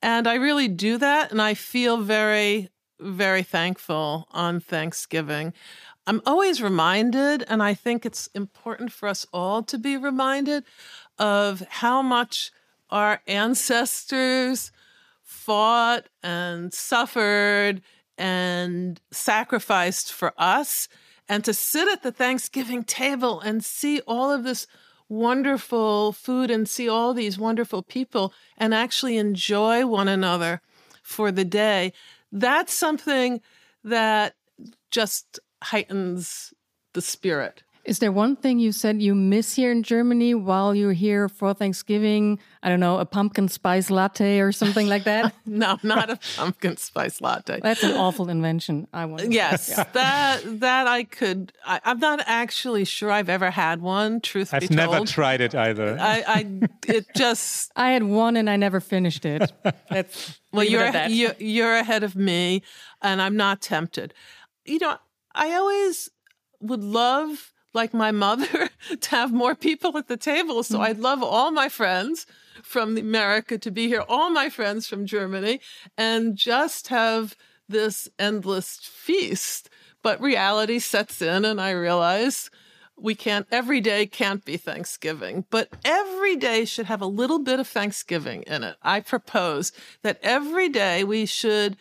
And 0.01 0.27
I 0.27 0.33
really 0.33 0.67
do 0.67 0.97
that. 0.97 1.29
And 1.29 1.39
I 1.39 1.53
feel 1.53 1.97
very 1.97 2.71
very 2.99 3.43
thankful 3.43 4.27
on 4.31 4.59
Thanksgiving. 4.59 5.53
I'm 6.07 6.21
always 6.25 6.61
reminded, 6.61 7.43
and 7.47 7.61
I 7.61 7.73
think 7.73 8.05
it's 8.05 8.27
important 8.33 8.91
for 8.91 9.07
us 9.07 9.25
all 9.31 9.63
to 9.63 9.77
be 9.77 9.95
reminded 9.97 10.63
of 11.17 11.61
how 11.69 12.01
much 12.01 12.51
our 12.89 13.21
ancestors 13.27 14.71
fought 15.23 16.09
and 16.23 16.73
suffered 16.73 17.81
and 18.17 18.99
sacrificed 19.11 20.11
for 20.11 20.33
us. 20.37 20.87
And 21.27 21.45
to 21.45 21.53
sit 21.53 21.87
at 21.87 22.01
the 22.01 22.11
Thanksgiving 22.11 22.83
table 22.83 23.39
and 23.39 23.63
see 23.63 24.01
all 24.07 24.31
of 24.31 24.43
this 24.43 24.65
wonderful 25.07 26.11
food 26.11 26.49
and 26.49 26.67
see 26.67 26.89
all 26.89 27.13
these 27.13 27.37
wonderful 27.37 27.83
people 27.83 28.33
and 28.57 28.73
actually 28.73 29.17
enjoy 29.17 29.85
one 29.85 30.07
another 30.07 30.61
for 31.03 31.31
the 31.31 31.45
day 31.45 31.93
that's 32.31 32.73
something 32.73 33.41
that 33.83 34.35
just 34.91 35.39
heightens 35.63 36.53
the 36.93 37.01
spirit. 37.01 37.63
Is 37.89 37.97
there 37.97 38.11
one 38.11 38.35
thing 38.35 38.59
you 38.59 38.71
said 38.71 39.01
you 39.01 39.15
miss 39.15 39.55
here 39.55 39.71
in 39.71 39.81
Germany 39.81 40.35
while 40.35 40.75
you're 40.75 40.93
here 40.93 41.27
for 41.27 41.55
Thanksgiving? 41.55 42.37
I 42.61 42.69
don't 42.69 42.79
know, 42.79 42.99
a 42.99 43.05
pumpkin 43.05 43.47
spice 43.47 43.89
latte 43.89 44.41
or 44.41 44.51
something 44.51 44.87
like 44.87 45.05
that? 45.05 45.33
no, 45.47 45.79
not 45.81 46.11
a 46.11 46.19
pumpkin 46.35 46.77
spice 46.77 47.19
latte. 47.19 47.59
That's 47.63 47.81
an 47.81 47.95
awful 47.97 48.29
invention. 48.29 48.87
I 48.93 49.05
want. 49.05 49.31
Yes, 49.31 49.69
yeah. 49.69 49.85
that 49.93 50.59
that 50.59 50.85
I 50.85 51.03
could. 51.03 51.51
I, 51.65 51.81
am 51.83 51.97
not 51.97 52.21
actually 52.27 52.85
sure 52.85 53.09
I've 53.09 53.27
ever 53.27 53.49
had 53.49 53.81
one. 53.81 54.21
Truth 54.21 54.53
I've 54.53 54.61
be 54.61 54.67
told, 54.67 54.79
I've 54.81 54.91
never 54.91 55.05
tried 55.05 55.41
it 55.41 55.55
either. 55.55 55.97
I, 55.99 56.23
I 56.27 56.69
it 56.87 57.07
just. 57.15 57.71
I 57.75 57.93
had 57.93 58.03
one 58.03 58.37
and 58.37 58.51
I 58.51 58.55
never 58.55 58.79
finished 58.79 59.25
it. 59.25 59.51
That's 59.89 60.39
well, 60.53 60.63
you're 60.63 60.91
you're 61.07 61.33
you're 61.39 61.75
ahead 61.75 62.03
of 62.03 62.15
me, 62.15 62.61
and 63.01 63.19
I'm 63.19 63.35
not 63.35 63.63
tempted. 63.63 64.13
You 64.63 64.77
know, 64.77 64.97
I 65.33 65.53
always 65.55 66.11
would 66.59 66.83
love 66.83 67.51
like 67.73 67.93
my 67.93 68.11
mother 68.11 68.69
to 69.01 69.09
have 69.11 69.31
more 69.31 69.55
people 69.55 69.97
at 69.97 70.07
the 70.07 70.17
table. 70.17 70.63
So 70.63 70.79
mm. 70.79 70.81
I'd 70.81 70.99
love 70.99 71.23
all 71.23 71.51
my 71.51 71.69
friends 71.69 72.25
from 72.63 72.97
America 72.97 73.57
to 73.57 73.71
be 73.71 73.87
here, 73.87 74.03
all 74.07 74.29
my 74.29 74.49
friends 74.49 74.87
from 74.87 75.05
Germany, 75.05 75.61
and 75.97 76.35
just 76.35 76.87
have 76.87 77.35
this 77.67 78.09
endless 78.17 78.77
feast. 78.77 79.69
But 80.01 80.21
reality 80.21 80.79
sets 80.79 81.21
in, 81.21 81.45
and 81.45 81.59
I 81.59 81.71
realize 81.71 82.49
we 82.97 83.15
can't, 83.15 83.47
every 83.51 83.79
day 83.79 84.05
can't 84.05 84.43
be 84.43 84.57
Thanksgiving, 84.57 85.45
but 85.49 85.69
every 85.85 86.35
day 86.35 86.65
should 86.65 86.87
have 86.87 87.01
a 87.01 87.07
little 87.07 87.39
bit 87.39 87.59
of 87.59 87.67
Thanksgiving 87.67 88.43
in 88.43 88.63
it. 88.63 88.75
I 88.81 88.99
propose 88.99 89.71
that 90.01 90.19
every 90.21 90.69
day 90.69 91.03
we 91.03 91.25
should 91.25 91.77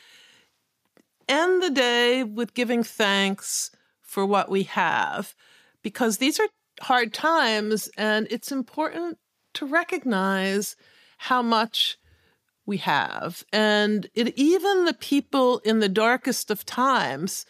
end 1.28 1.62
the 1.62 1.70
day 1.70 2.22
with 2.22 2.54
giving 2.54 2.82
thanks 2.82 3.70
for 4.00 4.24
what 4.24 4.48
we 4.48 4.62
have 4.64 5.34
because 5.82 6.18
these 6.18 6.38
are 6.38 6.48
hard 6.80 7.12
times 7.12 7.88
and 7.96 8.26
it's 8.30 8.52
important 8.52 9.18
to 9.54 9.66
recognize 9.66 10.76
how 11.18 11.42
much 11.42 11.98
we 12.66 12.76
have. 12.78 13.44
And 13.52 14.08
it, 14.14 14.36
even 14.36 14.84
the 14.84 14.94
people 14.94 15.58
in 15.60 15.80
the 15.80 15.88
darkest 15.88 16.50
of 16.50 16.64
times, 16.64 17.46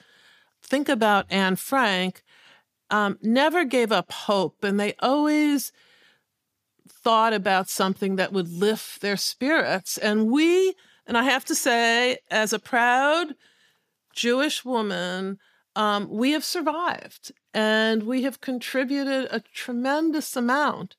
think 0.63 0.89
about 0.89 1.27
Anne 1.31 1.57
Frank, 1.57 2.23
um, 2.91 3.19
never 3.21 3.65
gave 3.65 3.93
up 3.93 4.13
hope 4.13 4.65
and 4.65 4.79
they 4.79 4.95
always 5.01 5.73
thought 6.89 7.33
about 7.33 7.69
something 7.69 8.17
that 8.17 8.33
would 8.33 8.49
lift 8.49 9.01
their 9.01 9.17
spirits. 9.17 9.99
And 9.99 10.31
we, 10.31 10.75
and 11.07 11.17
I 11.17 11.25
have 11.25 11.45
to 11.47 11.55
say, 11.55 12.19
as 12.31 12.53
a 12.53 12.59
proud 12.59 13.35
Jewish 14.15 14.65
woman, 14.65 15.39
um, 15.79 16.09
we 16.11 16.33
have 16.33 16.45
survived 16.45 17.31
and 17.55 18.03
we 18.03 18.23
have 18.25 18.41
contributed 18.41 19.29
a 19.31 19.45
tremendous 19.55 20.35
amount 20.37 20.97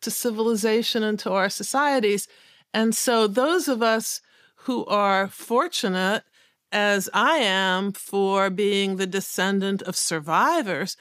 to 0.00 0.10
civilization 0.10 1.02
and 1.02 1.18
to 1.18 1.30
our 1.30 1.50
societies. 1.50 2.26
And 2.72 2.94
so, 2.94 3.26
those 3.26 3.68
of 3.68 3.82
us 3.82 4.22
who 4.64 4.86
are 4.86 5.28
fortunate, 5.28 6.24
as 6.72 7.10
I 7.12 7.36
am, 7.36 7.92
for 7.92 8.48
being 8.48 8.96
the 8.96 9.06
descendant 9.06 9.82
of 9.82 9.96
survivors, 9.96 10.96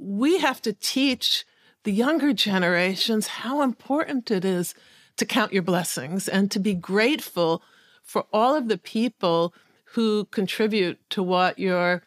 we 0.00 0.38
have 0.38 0.62
to 0.62 0.72
teach 0.72 1.44
the 1.82 1.92
younger 1.92 2.32
generations 2.32 3.26
how 3.26 3.62
important 3.62 4.30
it 4.30 4.44
is 4.44 4.76
to 5.16 5.26
count 5.26 5.52
your 5.52 5.64
blessings 5.64 6.28
and 6.28 6.52
to 6.52 6.60
be 6.60 6.74
grateful 6.74 7.62
for 8.04 8.26
all 8.32 8.54
of 8.54 8.68
the 8.68 8.78
people 8.78 9.52
who 9.94 10.26
contribute 10.26 10.98
to 11.10 11.20
what 11.20 11.58
you're 11.58 12.04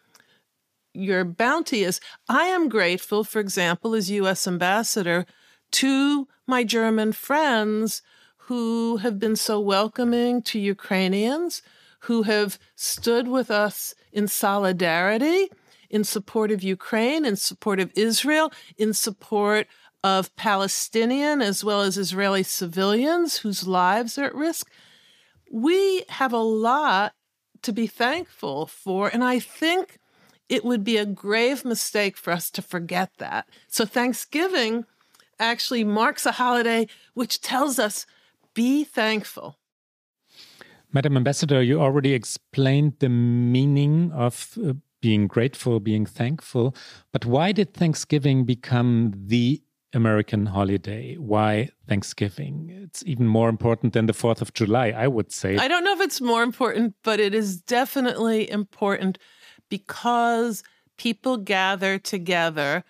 your 0.93 1.25
bounty 1.25 1.83
is. 1.83 1.99
I 2.29 2.45
am 2.45 2.69
grateful, 2.69 3.23
for 3.23 3.39
example, 3.39 3.95
as 3.95 4.11
U.S. 4.11 4.47
ambassador, 4.47 5.25
to 5.71 6.27
my 6.47 6.63
German 6.63 7.11
friends 7.11 8.01
who 8.37 8.97
have 8.97 9.19
been 9.19 9.35
so 9.35 9.59
welcoming 9.59 10.41
to 10.43 10.59
Ukrainians, 10.59 11.61
who 12.01 12.23
have 12.23 12.59
stood 12.75 13.27
with 13.27 13.49
us 13.49 13.95
in 14.11 14.27
solidarity, 14.27 15.49
in 15.89 16.03
support 16.03 16.51
of 16.51 16.61
Ukraine, 16.61 17.25
in 17.25 17.35
support 17.35 17.79
of 17.79 17.91
Israel, 17.95 18.51
in 18.77 18.93
support 18.93 19.67
of 20.03 20.35
Palestinian 20.35 21.41
as 21.41 21.63
well 21.63 21.81
as 21.81 21.97
Israeli 21.97 22.43
civilians 22.43 23.37
whose 23.37 23.65
lives 23.65 24.17
are 24.17 24.25
at 24.25 24.35
risk. 24.35 24.69
We 25.49 26.03
have 26.09 26.33
a 26.33 26.37
lot 26.37 27.13
to 27.61 27.71
be 27.71 27.87
thankful 27.87 28.65
for. 28.65 29.07
And 29.07 29.23
I 29.23 29.39
think 29.39 29.99
it 30.49 30.63
would 30.65 30.83
be 30.83 30.97
a 30.97 31.05
grave 31.05 31.65
mistake 31.65 32.17
for 32.17 32.31
us 32.31 32.49
to 32.51 32.61
forget 32.61 33.11
that. 33.17 33.47
So 33.67 33.85
Thanksgiving 33.85 34.85
actually 35.39 35.83
marks 35.83 36.25
a 36.25 36.33
holiday 36.33 36.87
which 37.13 37.41
tells 37.41 37.79
us 37.79 38.05
be 38.53 38.83
thankful. 38.83 39.57
Madam 40.91 41.17
Ambassador, 41.17 41.61
you 41.63 41.81
already 41.81 42.13
explained 42.13 42.93
the 42.99 43.09
meaning 43.09 44.11
of 44.11 44.57
uh, 44.63 44.73
being 45.01 45.27
grateful, 45.27 45.79
being 45.79 46.05
thankful. 46.05 46.75
But 47.11 47.25
why 47.25 47.51
did 47.51 47.73
Thanksgiving 47.73 48.45
become 48.45 49.11
the 49.15 49.61
American 49.91 50.45
holiday? 50.45 51.15
Why 51.15 51.69
Thanksgiving? 51.87 52.69
It's 52.83 53.03
even 53.05 53.27
more 53.27 53.49
important 53.49 53.93
than 53.93 54.05
the 54.05 54.13
4th 54.13 54.41
of 54.41 54.53
July, 54.53 54.93
I 54.95 55.07
would 55.07 55.31
say. 55.31 55.57
I 55.57 55.67
don't 55.67 55.83
know 55.83 55.93
if 55.93 56.01
it's 56.01 56.21
more 56.21 56.43
important, 56.43 56.93
but 57.03 57.19
it 57.19 57.33
is 57.33 57.59
definitely 57.59 58.49
important 58.49 59.17
because 59.73 60.61
people 60.97 61.35
gather 61.35 61.97
together 61.97 62.83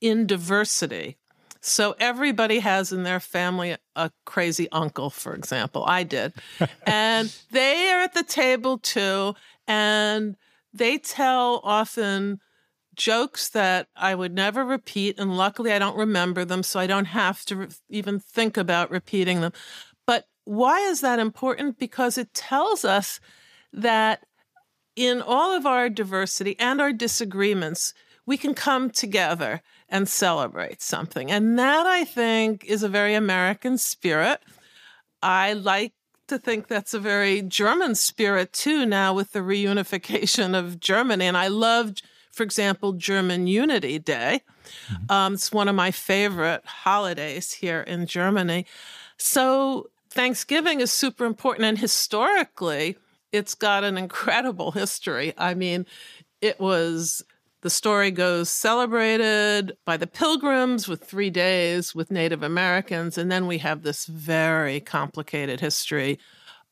in 0.00 0.26
diversity. 0.26 1.18
So 1.60 1.94
everybody 2.00 2.60
has 2.60 2.92
in 2.92 3.02
their 3.02 3.20
family 3.20 3.76
a 3.94 4.10
crazy 4.24 4.66
uncle, 4.72 5.10
for 5.10 5.34
example. 5.34 5.84
I 5.86 6.02
did. 6.02 6.32
and 6.86 7.30
they 7.50 7.90
are 7.90 8.00
at 8.00 8.14
the 8.14 8.22
table 8.22 8.78
too. 8.78 9.34
And 9.68 10.34
they 10.72 10.96
tell 10.96 11.60
often 11.62 12.40
jokes 12.94 13.50
that 13.50 13.88
I 13.94 14.14
would 14.14 14.32
never 14.32 14.64
repeat. 14.64 15.18
And 15.18 15.36
luckily, 15.36 15.74
I 15.74 15.78
don't 15.78 15.98
remember 15.98 16.46
them. 16.46 16.62
So 16.62 16.80
I 16.80 16.86
don't 16.86 17.04
have 17.04 17.44
to 17.44 17.56
re- 17.56 17.68
even 17.90 18.18
think 18.18 18.56
about 18.56 18.90
repeating 18.90 19.42
them. 19.42 19.52
But 20.06 20.24
why 20.44 20.80
is 20.88 21.02
that 21.02 21.18
important? 21.18 21.78
Because 21.78 22.16
it 22.16 22.32
tells 22.32 22.82
us 22.82 23.20
that 23.74 24.24
in 25.00 25.22
all 25.22 25.56
of 25.56 25.64
our 25.64 25.88
diversity 25.88 26.54
and 26.58 26.78
our 26.78 26.92
disagreements, 26.92 27.94
we 28.26 28.36
can 28.36 28.52
come 28.52 28.90
together 28.90 29.62
and 29.88 30.06
celebrate 30.06 30.82
something. 30.82 31.30
And 31.30 31.58
that, 31.58 31.86
I 31.86 32.04
think, 32.04 32.66
is 32.66 32.82
a 32.82 32.88
very 32.88 33.14
American 33.14 33.78
spirit. 33.78 34.42
I 35.22 35.54
like 35.54 35.94
to 36.26 36.38
think 36.38 36.68
that's 36.68 36.92
a 36.92 37.00
very 37.00 37.40
German 37.40 37.94
spirit 37.94 38.52
too, 38.52 38.84
now 38.84 39.14
with 39.14 39.32
the 39.32 39.38
reunification 39.38 40.54
of 40.56 40.80
Germany. 40.80 41.24
And 41.24 41.36
I 41.38 41.48
love, 41.48 41.94
for 42.30 42.42
example, 42.42 42.92
German 42.92 43.46
Unity 43.46 43.98
Day. 43.98 44.42
Mm-hmm. 44.92 45.10
Um, 45.10 45.34
it's 45.34 45.50
one 45.50 45.66
of 45.66 45.74
my 45.74 45.90
favorite 45.90 46.62
holidays 46.66 47.54
here 47.54 47.80
in 47.80 48.04
Germany. 48.04 48.66
So 49.16 49.88
Thanksgiving 50.10 50.80
is 50.80 50.92
super 50.92 51.24
important. 51.24 51.64
And 51.64 51.78
historically, 51.78 52.98
it's 53.32 53.54
got 53.54 53.84
an 53.84 53.96
incredible 53.96 54.72
history. 54.72 55.32
I 55.36 55.54
mean, 55.54 55.86
it 56.40 56.58
was 56.60 57.22
the 57.62 57.70
story 57.70 58.10
goes 58.10 58.48
celebrated 58.50 59.76
by 59.84 59.96
the 59.96 60.06
pilgrims 60.06 60.88
with 60.88 61.04
three 61.04 61.28
days 61.28 61.94
with 61.94 62.10
Native 62.10 62.42
Americans. 62.42 63.18
And 63.18 63.30
then 63.30 63.46
we 63.46 63.58
have 63.58 63.82
this 63.82 64.06
very 64.06 64.80
complicated 64.80 65.60
history 65.60 66.18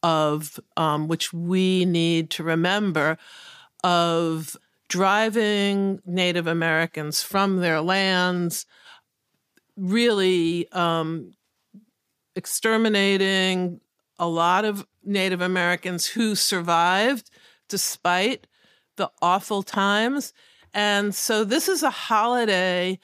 of 0.02 0.58
um, 0.76 1.08
which 1.08 1.32
we 1.32 1.84
need 1.84 2.30
to 2.30 2.42
remember 2.42 3.18
of 3.84 4.56
driving 4.88 6.00
Native 6.06 6.46
Americans 6.46 7.22
from 7.22 7.58
their 7.58 7.82
lands, 7.82 8.64
really 9.76 10.70
um, 10.72 11.34
exterminating 12.34 13.80
a 14.18 14.26
lot 14.26 14.64
of 14.64 14.86
Native 15.08 15.40
Americans 15.40 16.06
who 16.06 16.34
survived 16.34 17.30
despite 17.68 18.46
the 18.96 19.10
awful 19.20 19.62
times 19.62 20.32
and 20.74 21.14
so 21.14 21.44
this 21.44 21.68
is 21.68 21.82
a 21.82 21.90
holiday 21.90 22.98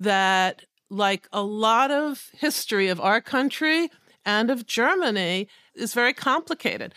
that, 0.00 0.64
like 0.90 1.28
a 1.32 1.42
lot 1.42 1.90
of 1.90 2.30
history 2.32 2.88
of 2.88 3.00
our 3.00 3.20
country 3.20 3.90
and 4.24 4.50
of 4.50 4.66
Germany, 4.66 5.48
is 5.74 5.94
very 5.94 6.12
complicated. 6.12 6.94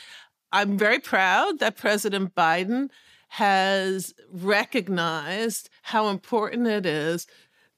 I'm 0.51 0.77
very 0.77 0.99
proud 0.99 1.59
that 1.59 1.77
President 1.77 2.35
Biden 2.35 2.89
has 3.29 4.13
recognized 4.31 5.69
how 5.83 6.09
important 6.09 6.67
it 6.67 6.85
is 6.85 7.27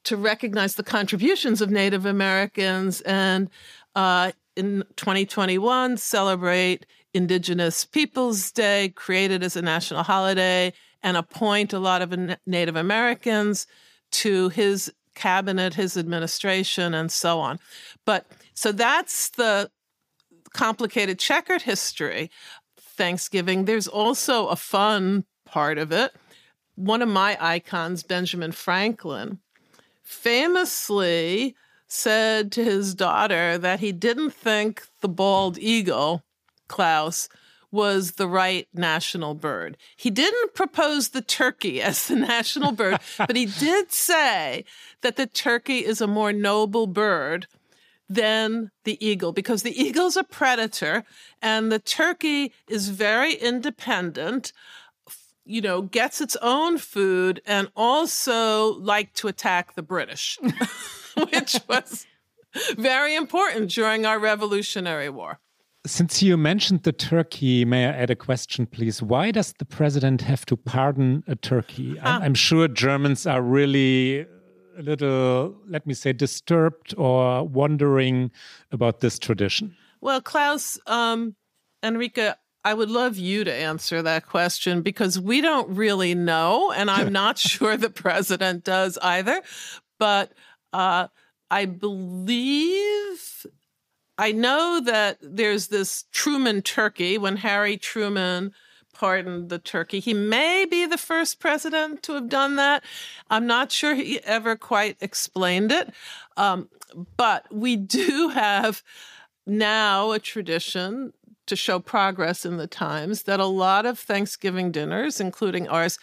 to 0.04 0.16
recognize 0.16 0.74
the 0.74 0.82
contributions 0.82 1.60
of 1.60 1.70
Native 1.70 2.06
Americans 2.06 3.02
and 3.02 3.50
uh, 3.94 4.32
in 4.56 4.84
2021 4.96 5.96
celebrate 5.96 6.86
Indigenous 7.14 7.84
Peoples 7.84 8.50
Day, 8.52 8.90
created 8.90 9.42
as 9.42 9.56
a 9.56 9.62
national 9.62 10.02
holiday 10.02 10.72
and 11.02 11.16
appoint 11.16 11.72
a 11.72 11.78
lot 11.78 12.02
of 12.02 12.14
Native 12.46 12.76
Americans 12.76 13.66
to 14.12 14.48
his 14.50 14.92
cabinet, 15.14 15.74
his 15.74 15.96
administration, 15.96 16.94
and 16.94 17.10
so 17.10 17.40
on. 17.40 17.58
But 18.06 18.26
so 18.54 18.72
that's 18.72 19.30
the 19.30 19.70
complicated 20.52 21.18
checkered 21.18 21.62
history. 21.62 22.30
Thanksgiving. 22.78 23.64
There's 23.64 23.88
also 23.88 24.48
a 24.48 24.56
fun 24.56 25.24
part 25.44 25.78
of 25.78 25.92
it. 25.92 26.14
One 26.74 27.02
of 27.02 27.08
my 27.08 27.36
icons, 27.40 28.02
Benjamin 28.02 28.52
Franklin, 28.52 29.38
famously 30.02 31.54
said 31.92 32.50
to 32.50 32.64
his 32.64 32.94
daughter 32.94 33.58
that 33.58 33.80
he 33.80 33.92
didn't 33.92 34.30
think 34.30 34.86
the 35.02 35.08
bald 35.08 35.58
eagle, 35.58 36.22
Klaus, 36.66 37.28
was 37.70 38.12
the 38.12 38.26
right 38.26 38.66
national 38.72 39.34
bird. 39.34 39.76
He 39.96 40.08
didn't 40.08 40.54
propose 40.54 41.10
the 41.10 41.20
turkey 41.20 41.82
as 41.88 42.08
the 42.08 42.16
national 42.16 42.72
bird, 42.72 42.98
but 43.18 43.36
he 43.36 43.44
did 43.44 43.92
say 43.92 44.64
that 45.02 45.16
the 45.16 45.26
turkey 45.26 45.84
is 45.84 46.00
a 46.00 46.06
more 46.06 46.32
noble 46.32 46.86
bird 46.86 47.46
than 48.08 48.70
the 48.84 49.04
eagle 49.06 49.32
because 49.32 49.62
the 49.62 49.78
eagle's 49.78 50.16
a 50.16 50.24
predator 50.24 51.04
and 51.40 51.70
the 51.70 51.78
turkey 51.78 52.52
is 52.68 52.88
very 52.88 53.34
independent 53.34 54.52
you 55.44 55.60
know 55.60 55.80
gets 55.80 56.20
its 56.20 56.36
own 56.42 56.76
food 56.76 57.40
and 57.46 57.70
also 57.74 58.74
like 58.80 59.14
to 59.14 59.28
attack 59.28 59.74
the 59.74 59.82
british 59.82 60.38
which 61.30 61.60
was 61.68 62.06
very 62.76 63.14
important 63.14 63.70
during 63.70 64.04
our 64.06 64.18
revolutionary 64.18 65.08
war 65.08 65.40
since 65.86 66.22
you 66.22 66.36
mentioned 66.36 66.84
the 66.84 66.92
turkey, 66.92 67.64
may 67.64 67.86
I 67.86 67.90
add 67.90 68.10
a 68.10 68.16
question, 68.16 68.66
please? 68.66 69.02
Why 69.02 69.30
does 69.30 69.52
the 69.58 69.64
president 69.64 70.20
have 70.22 70.46
to 70.46 70.56
pardon 70.56 71.24
a 71.26 71.34
turkey? 71.34 71.98
Ah. 72.00 72.16
I'm, 72.16 72.22
I'm 72.22 72.34
sure 72.34 72.68
Germans 72.68 73.26
are 73.26 73.42
really 73.42 74.20
a 74.78 74.82
little, 74.82 75.56
let 75.68 75.86
me 75.86 75.94
say, 75.94 76.12
disturbed 76.12 76.94
or 76.96 77.46
wondering 77.46 78.30
about 78.70 79.00
this 79.00 79.18
tradition. 79.18 79.76
Well, 80.00 80.20
Klaus, 80.20 80.78
um, 80.86 81.36
Enrique, 81.82 82.32
I 82.64 82.74
would 82.74 82.90
love 82.90 83.16
you 83.16 83.42
to 83.42 83.52
answer 83.52 84.02
that 84.02 84.26
question 84.26 84.82
because 84.82 85.18
we 85.18 85.40
don't 85.40 85.68
really 85.70 86.14
know, 86.14 86.70
and 86.70 86.90
I'm 86.90 87.12
not 87.22 87.38
sure 87.38 87.76
the 87.76 87.90
president 87.90 88.64
does 88.64 88.98
either. 89.02 89.42
But 89.98 90.32
uh, 90.72 91.08
I 91.50 91.64
believe 91.66 93.46
I 94.18 94.32
know 94.32 94.80
that 94.84 95.18
there's 95.20 95.68
this 95.68 96.04
Truman 96.12 96.62
turkey 96.62 97.18
when 97.18 97.38
Harry 97.38 97.76
Truman 97.76 98.52
pardoned 98.92 99.48
the 99.48 99.58
turkey. 99.58 100.00
He 100.00 100.14
may 100.14 100.64
be 100.64 100.86
the 100.86 100.98
first 100.98 101.40
president 101.40 102.02
to 102.04 102.12
have 102.14 102.28
done 102.28 102.56
that. 102.56 102.84
I'm 103.30 103.46
not 103.46 103.72
sure 103.72 103.94
he 103.94 104.22
ever 104.22 104.54
quite 104.54 104.96
explained 105.00 105.72
it. 105.72 105.90
Um, 106.36 106.68
but 107.16 107.52
we 107.52 107.76
do 107.76 108.28
have 108.28 108.82
now 109.46 110.12
a 110.12 110.18
tradition 110.18 111.12
to 111.46 111.56
show 111.56 111.80
progress 111.80 112.46
in 112.46 112.58
the 112.58 112.66
times 112.66 113.24
that 113.24 113.40
a 113.40 113.46
lot 113.46 113.86
of 113.86 113.98
Thanksgiving 113.98 114.70
dinners, 114.70 115.20
including 115.20 115.68
ours, 115.68 115.98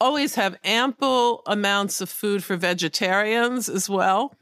always 0.00 0.34
have 0.34 0.56
ample 0.64 1.42
amounts 1.46 2.00
of 2.00 2.08
food 2.08 2.42
for 2.42 2.56
vegetarians 2.56 3.68
as 3.68 3.88
well. 3.88 4.34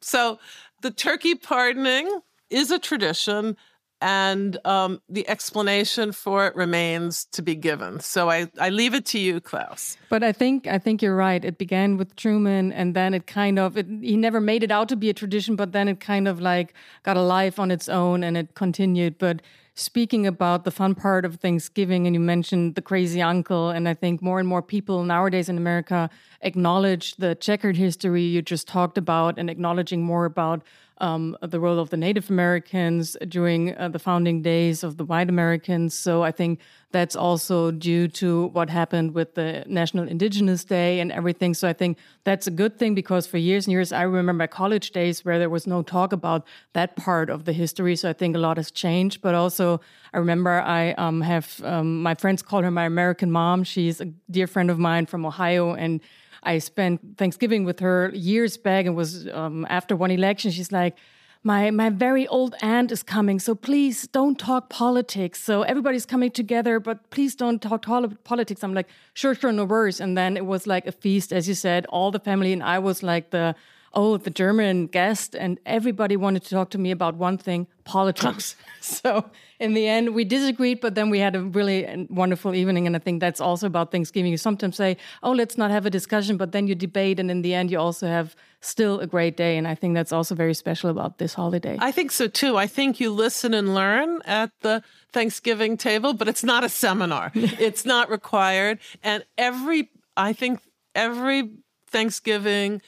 So 0.00 0.38
the 0.82 0.90
turkey 0.90 1.34
pardoning 1.34 2.20
is 2.50 2.70
a 2.70 2.78
tradition. 2.78 3.56
and 4.00 4.58
um, 4.64 5.00
the 5.08 5.28
explanation 5.28 6.12
for 6.12 6.46
it 6.46 6.54
remains 6.54 7.24
to 7.32 7.42
be 7.42 7.54
given. 7.54 7.98
So 8.00 8.30
I, 8.30 8.48
I 8.60 8.70
leave 8.70 8.94
it 8.94 9.04
to 9.06 9.18
you, 9.18 9.40
Klaus. 9.40 9.96
But 10.08 10.22
I 10.22 10.32
think 10.32 10.66
I 10.66 10.78
think 10.78 11.02
you're 11.02 11.16
right. 11.16 11.44
It 11.44 11.58
began 11.58 11.96
with 11.96 12.14
Truman, 12.14 12.72
and 12.72 12.94
then 12.94 13.12
it 13.12 13.26
kind 13.26 13.58
of 13.58 13.76
it, 13.76 13.86
he 14.00 14.16
never 14.16 14.40
made 14.40 14.62
it 14.62 14.70
out 14.70 14.88
to 14.90 14.96
be 14.96 15.10
a 15.10 15.14
tradition, 15.14 15.56
but 15.56 15.72
then 15.72 15.88
it 15.88 15.98
kind 16.00 16.28
of 16.28 16.40
like 16.40 16.74
got 17.02 17.16
a 17.16 17.22
life 17.22 17.58
on 17.58 17.70
its 17.70 17.88
own, 17.88 18.22
and 18.22 18.36
it 18.36 18.54
continued. 18.54 19.18
But 19.18 19.42
speaking 19.78 20.26
about 20.26 20.64
the 20.64 20.70
fun 20.70 20.94
part 20.94 21.24
of 21.24 21.36
Thanksgiving, 21.36 22.06
and 22.06 22.14
you 22.14 22.20
mentioned 22.20 22.74
the 22.74 22.82
crazy 22.82 23.22
uncle, 23.22 23.70
and 23.70 23.88
I 23.88 23.94
think 23.94 24.20
more 24.20 24.40
and 24.40 24.48
more 24.48 24.62
people 24.62 25.04
nowadays 25.04 25.48
in 25.48 25.56
America 25.56 26.10
acknowledge 26.42 27.14
the 27.16 27.34
checkered 27.36 27.76
history 27.76 28.22
you 28.22 28.42
just 28.42 28.66
talked 28.66 28.98
about, 28.98 29.38
and 29.38 29.48
acknowledging 29.48 30.02
more 30.02 30.24
about 30.24 30.62
um, 31.00 31.36
the 31.40 31.60
role 31.60 31.78
of 31.78 31.90
the 31.90 31.96
Native 31.96 32.30
Americans 32.30 33.16
during 33.28 33.76
uh, 33.76 33.88
the 33.88 33.98
founding 33.98 34.42
days 34.42 34.82
of 34.82 34.96
the 34.96 35.04
white 35.04 35.28
Americans. 35.28 35.94
So 35.94 36.22
I 36.22 36.32
think 36.32 36.60
that's 36.90 37.14
also 37.14 37.70
due 37.70 38.08
to 38.08 38.46
what 38.46 38.70
happened 38.70 39.14
with 39.14 39.34
the 39.34 39.62
National 39.66 40.08
Indigenous 40.08 40.64
Day 40.64 41.00
and 41.00 41.12
everything. 41.12 41.52
So 41.54 41.68
I 41.68 41.72
think 41.72 41.98
that's 42.24 42.46
a 42.46 42.50
good 42.50 42.78
thing 42.78 42.94
because 42.94 43.26
for 43.26 43.36
years 43.36 43.66
and 43.66 43.72
years, 43.72 43.92
I 43.92 44.02
remember 44.02 44.32
my 44.32 44.46
college 44.46 44.90
days 44.92 45.24
where 45.24 45.38
there 45.38 45.50
was 45.50 45.66
no 45.66 45.82
talk 45.82 46.12
about 46.12 46.46
that 46.72 46.96
part 46.96 47.28
of 47.28 47.44
the 47.44 47.52
history. 47.52 47.94
So 47.94 48.08
I 48.08 48.14
think 48.14 48.34
a 48.34 48.38
lot 48.38 48.56
has 48.56 48.70
changed. 48.70 49.20
But 49.20 49.34
also, 49.34 49.80
I 50.14 50.18
remember 50.18 50.60
I 50.62 50.92
um, 50.92 51.20
have 51.20 51.60
um, 51.64 52.02
my 52.02 52.14
friends 52.14 52.42
call 52.42 52.62
her 52.62 52.70
my 52.70 52.86
American 52.86 53.30
mom. 53.30 53.64
She's 53.64 54.00
a 54.00 54.06
dear 54.30 54.46
friend 54.46 54.70
of 54.70 54.78
mine 54.78 55.06
from 55.06 55.26
Ohio 55.26 55.74
and 55.74 56.00
I 56.42 56.58
spent 56.58 57.18
Thanksgiving 57.18 57.64
with 57.64 57.80
her 57.80 58.10
years 58.14 58.56
back 58.56 58.86
and 58.86 58.94
was 58.94 59.28
um, 59.28 59.66
after 59.68 59.96
one 59.96 60.10
election. 60.10 60.50
She's 60.50 60.72
like, 60.72 60.96
my 61.42 61.70
my 61.70 61.90
very 61.90 62.26
old 62.26 62.54
aunt 62.62 62.90
is 62.92 63.02
coming, 63.02 63.38
so 63.38 63.54
please 63.54 64.06
don't 64.08 64.38
talk 64.38 64.68
politics. 64.68 65.42
So 65.42 65.62
everybody's 65.62 66.06
coming 66.06 66.30
together, 66.30 66.80
but 66.80 67.10
please 67.10 67.34
don't 67.34 67.62
talk 67.62 67.86
politics. 68.24 68.64
I'm 68.64 68.74
like, 68.74 68.88
sure, 69.14 69.34
sure, 69.34 69.52
no 69.52 69.64
worries. 69.64 70.00
And 70.00 70.16
then 70.16 70.36
it 70.36 70.46
was 70.46 70.66
like 70.66 70.86
a 70.86 70.92
feast, 70.92 71.32
as 71.32 71.46
you 71.48 71.54
said, 71.54 71.86
all 71.86 72.10
the 72.10 72.18
family, 72.18 72.52
and 72.52 72.62
I 72.62 72.78
was 72.78 73.02
like 73.02 73.30
the 73.30 73.54
oh, 73.94 74.16
the 74.16 74.30
German 74.30 74.86
guest, 74.86 75.34
and 75.34 75.58
everybody 75.66 76.16
wanted 76.16 76.42
to 76.44 76.50
talk 76.50 76.70
to 76.70 76.78
me 76.78 76.90
about 76.90 77.16
one 77.16 77.38
thing 77.38 77.66
politics. 77.84 78.56
so 78.80 79.30
in 79.58 79.74
the 79.74 79.88
end, 79.88 80.14
we 80.14 80.24
disagreed, 80.24 80.80
but 80.80 80.94
then 80.94 81.10
we 81.10 81.18
had 81.18 81.34
a 81.34 81.42
really 81.42 82.06
wonderful 82.10 82.54
evening. 82.54 82.86
And 82.86 82.94
I 82.94 82.98
think 83.00 83.20
that's 83.20 83.40
also 83.40 83.66
about 83.66 83.90
Thanksgiving. 83.90 84.30
You 84.30 84.36
sometimes 84.36 84.76
say, 84.76 84.96
oh, 85.22 85.32
let's 85.32 85.58
not 85.58 85.70
have 85.70 85.84
a 85.84 85.90
discussion, 85.90 86.36
but 86.36 86.52
then 86.52 86.66
you 86.68 86.74
debate. 86.74 87.18
And 87.18 87.30
in 87.30 87.42
the 87.42 87.54
end, 87.54 87.70
you 87.70 87.78
also 87.78 88.06
have 88.06 88.36
still 88.60 89.00
a 89.00 89.06
great 89.06 89.36
day. 89.36 89.56
And 89.56 89.66
I 89.66 89.74
think 89.74 89.94
that's 89.94 90.12
also 90.12 90.34
very 90.34 90.54
special 90.54 90.90
about 90.90 91.18
this 91.18 91.34
holiday. 91.34 91.76
I 91.80 91.90
think 91.90 92.12
so 92.12 92.28
too. 92.28 92.56
I 92.56 92.66
think 92.66 93.00
you 93.00 93.10
listen 93.10 93.54
and 93.54 93.74
learn 93.74 94.20
at 94.24 94.50
the 94.60 94.82
Thanksgiving 95.12 95.76
table, 95.76 96.12
but 96.12 96.28
it's 96.28 96.44
not 96.44 96.64
a 96.64 96.68
seminar, 96.68 97.32
it's 97.34 97.84
not 97.84 98.10
required. 98.10 98.78
And 99.02 99.24
every, 99.36 99.90
I 100.16 100.32
think 100.32 100.60
every 100.94 101.50
Thanksgiving, 101.88 102.82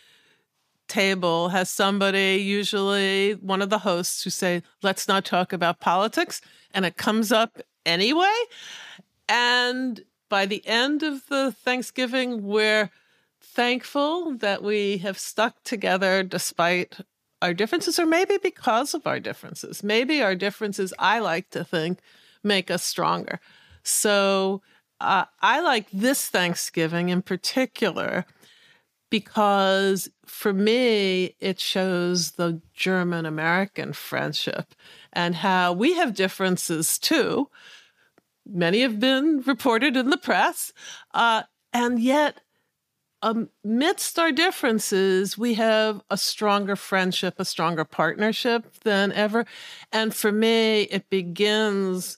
table 0.91 1.49
has 1.49 1.71
somebody, 1.71 2.37
usually 2.37 3.33
one 3.35 3.63
of 3.63 3.71
the 3.71 3.79
hosts, 3.79 4.25
who 4.25 4.31
say, 4.31 4.63
let's 4.83 5.09
not 5.09 5.25
talk 5.25 5.53
about 5.53 5.81
politics. 5.81 6.43
And 6.75 6.85
it 6.85 6.97
comes 6.97 7.33
up 7.33 7.59
anyway. 7.87 8.39
And 9.29 10.03
by 10.29 10.47
the 10.47 10.67
end 10.67 11.03
of 11.03 11.27
the 11.29 11.53
Thanksgiving, 11.53 12.43
we're 12.43 12.91
thankful 13.41 14.37
that 14.39 14.63
we 14.63 14.99
have 14.99 15.19
stuck 15.19 15.63
together 15.65 16.23
despite 16.23 16.99
our 17.43 17.55
differences, 17.55 17.99
or 17.99 18.07
maybe 18.07 18.37
because 18.37 18.93
of 18.93 19.07
our 19.07 19.19
differences. 19.19 19.83
Maybe 19.83 20.23
our 20.23 20.35
differences, 20.35 20.93
I 20.99 21.21
like 21.21 21.51
to 21.51 21.65
think, 21.65 22.01
make 22.43 22.71
us 22.71 22.85
stronger. 22.85 23.41
So 23.83 24.61
uh, 25.01 25.25
I 25.41 25.61
like 25.61 25.87
this 25.91 26.29
Thanksgiving 26.29 27.09
in 27.09 27.23
particular 27.23 28.27
because 29.11 30.09
for 30.25 30.53
me, 30.53 31.35
it 31.41 31.61
shows 31.61 32.33
the 32.33 32.63
German 32.73 33.27
American 33.27 33.93
friendship 33.93 34.75
and 35.13 35.35
how 35.35 35.73
we 35.73 35.95
have 35.95 36.15
differences 36.15 36.99
too. 36.99 37.49
Many 38.47 38.81
have 38.81 38.99
been 38.99 39.43
reported 39.45 39.97
in 39.97 40.11
the 40.11 40.17
press. 40.17 40.73
Uh, 41.13 41.43
and 41.73 42.01
yet, 42.01 42.41
amidst 43.23 44.19
our 44.19 44.33
differences, 44.33 45.37
we 45.37 45.55
have 45.55 46.01
a 46.09 46.17
stronger 46.17 46.77
friendship, 46.77 47.35
a 47.39 47.45
stronger 47.45 47.85
partnership 47.85 48.73
than 48.83 49.13
ever. 49.13 49.45
And 49.93 50.15
for 50.15 50.33
me, 50.33 50.83
it 50.83 51.11
begins 51.11 52.17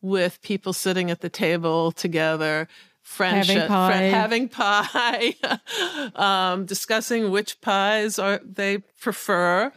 with 0.00 0.40
people 0.42 0.72
sitting 0.72 1.10
at 1.10 1.20
the 1.20 1.28
table 1.28 1.90
together, 1.90 2.68
friendship, 3.06 3.68
having 3.68 4.48
pie, 4.48 4.58
having 4.58 5.38
pie 5.40 6.10
um, 6.16 6.66
discussing 6.66 7.30
which 7.30 7.60
pies 7.60 8.18
are 8.18 8.40
they 8.44 8.78
prefer. 9.00 9.72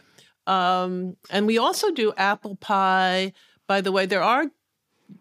Um, 0.46 1.16
and 1.30 1.46
we 1.46 1.56
also 1.56 1.92
do 1.92 2.12
apple 2.16 2.56
pie. 2.56 3.32
By 3.68 3.80
the 3.82 3.92
way, 3.92 4.04
there 4.06 4.22
are 4.22 4.46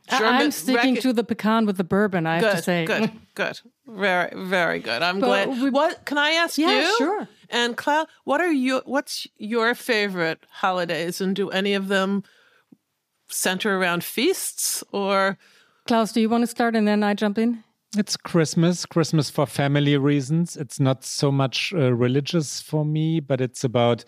German 0.10 0.34
I'm 0.34 0.52
sticking 0.52 0.96
rec- 0.96 1.04
to 1.04 1.14
the 1.14 1.24
pecan 1.24 1.68
with 1.68 1.78
the 1.78 1.84
bourbon. 1.84 2.26
I 2.26 2.40
good, 2.40 2.48
have 2.48 2.58
to 2.58 2.64
say, 2.64 2.86
good, 2.86 3.12
good, 3.36 3.62
very, 3.86 4.32
very 4.36 4.80
good. 4.80 5.04
I'm 5.04 5.20
but 5.20 5.46
glad. 5.46 5.62
We, 5.62 5.70
what 5.70 6.04
can 6.06 6.18
I 6.18 6.32
ask 6.32 6.58
yeah, 6.58 6.80
you? 6.80 6.98
sure. 6.98 7.28
And 7.52 7.78
Klaus, 7.78 8.08
what 8.24 8.42
are 8.42 8.52
you? 8.52 8.82
What's 8.86 9.28
your 9.38 9.76
favorite 9.76 10.46
holidays, 10.50 11.22
and 11.22 11.36
do 11.36 11.52
any 11.52 11.76
of 11.76 11.90
them 11.90 12.24
center 13.28 13.78
around 13.78 14.04
feasts 14.04 14.84
or? 14.92 15.38
Klaus, 15.86 16.12
do 16.12 16.22
you 16.22 16.30
want 16.30 16.42
to 16.42 16.48
start 16.48 16.76
and 16.76 16.88
then 16.88 17.04
I 17.04 17.14
jump 17.14 17.38
in? 17.38 17.64
It's 17.98 18.16
Christmas, 18.16 18.86
Christmas 18.86 19.32
for 19.32 19.48
family 19.48 19.98
reasons. 19.98 20.56
It's 20.56 20.80
not 20.80 21.04
so 21.04 21.32
much 21.32 21.74
uh, 21.76 21.92
religious 21.92 22.62
for 22.62 22.86
me, 22.86 23.20
but 23.20 23.42
it's 23.42 23.64
about 23.64 24.06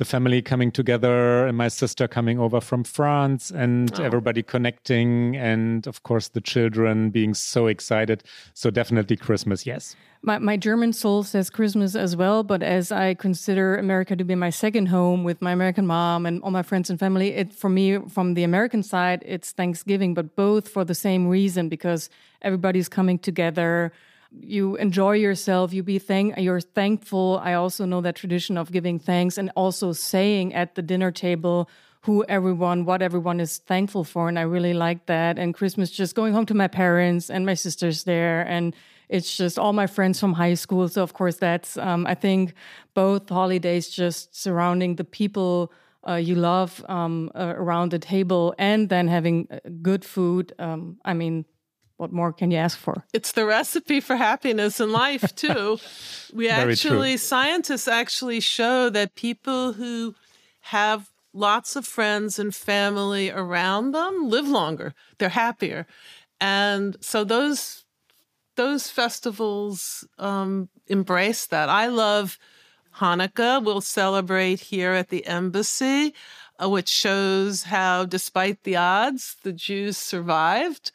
the 0.00 0.04
family 0.06 0.40
coming 0.40 0.72
together 0.72 1.46
and 1.46 1.58
my 1.58 1.68
sister 1.68 2.08
coming 2.08 2.38
over 2.38 2.58
from 2.58 2.82
France 2.82 3.50
and 3.50 3.92
oh. 4.00 4.02
everybody 4.02 4.42
connecting. 4.42 5.36
And 5.36 5.86
of 5.86 6.02
course, 6.04 6.28
the 6.28 6.40
children 6.40 7.10
being 7.10 7.34
so 7.34 7.66
excited. 7.66 8.24
So, 8.54 8.70
definitely 8.70 9.18
Christmas, 9.18 9.66
yes. 9.66 9.94
My, 10.22 10.38
my 10.38 10.56
German 10.56 10.94
soul 10.94 11.22
says 11.22 11.50
Christmas 11.50 11.94
as 11.94 12.16
well, 12.16 12.42
but 12.42 12.62
as 12.62 12.90
I 12.90 13.12
consider 13.12 13.76
America 13.76 14.16
to 14.16 14.24
be 14.24 14.34
my 14.34 14.48
second 14.48 14.86
home 14.86 15.22
with 15.22 15.42
my 15.42 15.52
American 15.52 15.86
mom 15.86 16.24
and 16.24 16.42
all 16.42 16.50
my 16.50 16.62
friends 16.62 16.88
and 16.88 16.98
family, 16.98 17.34
it 17.34 17.52
for 17.52 17.68
me 17.68 17.98
from 18.08 18.32
the 18.32 18.42
American 18.42 18.82
side 18.82 19.22
it's 19.26 19.52
Thanksgiving, 19.52 20.14
but 20.14 20.34
both 20.34 20.66
for 20.66 20.82
the 20.82 20.94
same 20.94 21.28
reason 21.28 21.68
because 21.68 22.08
everybody's 22.40 22.88
coming 22.88 23.18
together 23.18 23.92
you 24.32 24.76
enjoy 24.76 25.12
yourself 25.12 25.72
you 25.72 25.82
be 25.82 25.98
thank 25.98 26.36
you're 26.38 26.60
thankful. 26.60 27.40
I 27.42 27.54
also 27.54 27.84
know 27.84 28.00
that 28.00 28.14
tradition 28.14 28.56
of 28.56 28.70
giving 28.70 28.98
thanks 28.98 29.36
and 29.38 29.50
also 29.56 29.92
saying 29.92 30.54
at 30.54 30.74
the 30.74 30.82
dinner 30.82 31.10
table 31.10 31.68
who 32.02 32.24
everyone 32.28 32.84
what 32.84 33.02
everyone 33.02 33.40
is 33.40 33.58
thankful 33.58 34.04
for 34.04 34.28
and 34.28 34.38
i 34.38 34.42
really 34.42 34.72
like 34.72 35.06
that. 35.06 35.38
And 35.38 35.52
christmas 35.52 35.90
just 35.90 36.14
going 36.14 36.32
home 36.32 36.46
to 36.46 36.54
my 36.54 36.68
parents 36.68 37.28
and 37.28 37.44
my 37.44 37.54
sisters 37.54 38.04
there 38.04 38.42
and 38.42 38.74
it's 39.08 39.36
just 39.36 39.58
all 39.58 39.72
my 39.72 39.88
friends 39.88 40.20
from 40.20 40.34
high 40.34 40.54
school. 40.54 40.86
So 40.88 41.02
of 41.02 41.12
course 41.14 41.36
that's 41.36 41.76
um, 41.76 42.06
i 42.06 42.14
think 42.14 42.54
both 42.94 43.28
holidays 43.28 43.88
just 43.88 44.34
surrounding 44.36 44.96
the 44.96 45.04
people 45.04 45.72
uh, 46.08 46.14
you 46.14 46.34
love 46.34 46.82
um, 46.88 47.30
uh, 47.34 47.52
around 47.56 47.90
the 47.90 47.98
table 47.98 48.54
and 48.58 48.88
then 48.88 49.06
having 49.06 49.46
uh, 49.50 49.58
good 49.82 50.04
food. 50.04 50.52
Um, 50.60 50.98
i 51.04 51.14
mean 51.14 51.44
what 52.00 52.12
more 52.12 52.32
can 52.32 52.50
you 52.50 52.56
ask 52.56 52.78
for? 52.78 53.04
It's 53.12 53.32
the 53.32 53.44
recipe 53.44 54.00
for 54.00 54.16
happiness 54.16 54.80
in 54.80 54.90
life, 54.90 55.34
too. 55.36 55.78
we 56.32 56.48
actually, 56.48 57.18
scientists 57.18 57.86
actually 57.86 58.40
show 58.40 58.88
that 58.88 59.14
people 59.14 59.74
who 59.74 60.14
have 60.60 61.10
lots 61.34 61.76
of 61.76 61.86
friends 61.86 62.38
and 62.38 62.54
family 62.54 63.30
around 63.30 63.92
them 63.92 64.30
live 64.30 64.48
longer, 64.48 64.94
they're 65.18 65.28
happier. 65.28 65.86
And 66.40 66.96
so 67.00 67.22
those 67.22 67.84
those 68.56 68.90
festivals 68.90 70.06
um, 70.18 70.68
embrace 70.86 71.46
that. 71.46 71.68
I 71.68 71.86
love 71.86 72.38
Hanukkah. 72.96 73.62
We'll 73.64 73.80
celebrate 73.80 74.60
here 74.60 74.92
at 74.92 75.08
the 75.08 75.24
embassy, 75.26 76.14
uh, 76.62 76.68
which 76.68 76.88
shows 76.88 77.64
how, 77.64 78.04
despite 78.04 78.64
the 78.64 78.76
odds, 78.76 79.36
the 79.42 79.52
Jews 79.52 79.96
survived 79.96 80.92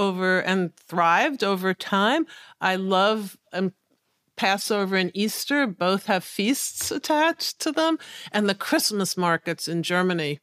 over 0.00 0.40
and 0.40 0.74
thrived 0.76 1.44
over 1.44 1.74
time. 1.74 2.26
I 2.60 2.76
love 2.76 3.36
um, 3.52 3.72
Passover 4.36 4.96
and 4.96 5.10
Easter 5.12 5.66
both 5.66 6.06
have 6.06 6.24
feasts 6.24 6.90
attached 6.90 7.60
to 7.60 7.70
them, 7.72 7.98
and 8.32 8.48
the 8.48 8.54
Christmas 8.54 9.16
markets 9.16 9.68
in 9.68 9.82
Germany 9.82 10.40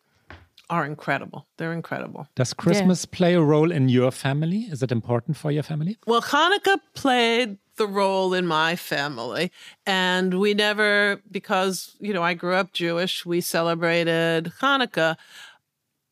are 0.70 0.86
incredible. 0.86 1.48
They're 1.58 1.74
incredible. 1.74 2.28
Does 2.36 2.54
Christmas 2.54 3.06
yeah. 3.06 3.18
play 3.18 3.34
a 3.34 3.42
role 3.42 3.72
in 3.72 3.90
your 3.90 4.12
family? 4.12 4.68
Is 4.70 4.84
it 4.84 4.92
important 4.92 5.38
for 5.38 5.50
your 5.52 5.64
family? 5.64 5.98
Well, 6.06 6.22
Hanukkah 6.22 6.80
played 6.94 7.58
the 7.78 7.88
role 7.88 8.34
in 8.34 8.46
my 8.46 8.76
family. 8.76 9.52
And 9.86 10.40
we 10.40 10.54
never, 10.54 11.22
because, 11.32 11.96
you 12.00 12.14
know, 12.14 12.24
I 12.24 12.34
grew 12.34 12.56
up 12.56 12.74
Jewish, 12.74 13.26
we 13.26 13.40
celebrated 13.42 14.52
Hanukkah. 14.60 15.16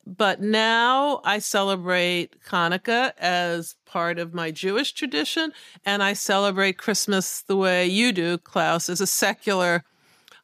But 0.06 0.40
now 0.40 1.20
I 1.24 1.40
celebrate 1.40 2.36
Hanukkah 2.48 3.12
as 3.18 3.74
part 3.84 4.18
of 4.18 4.32
my 4.32 4.52
Jewish 4.52 4.92
tradition, 4.92 5.52
and 5.84 6.02
I 6.02 6.12
celebrate 6.12 6.78
Christmas 6.78 7.42
the 7.42 7.56
way 7.56 7.86
you 7.86 8.12
do, 8.12 8.38
Klaus, 8.38 8.88
as 8.88 9.00
a 9.00 9.06
secular 9.06 9.84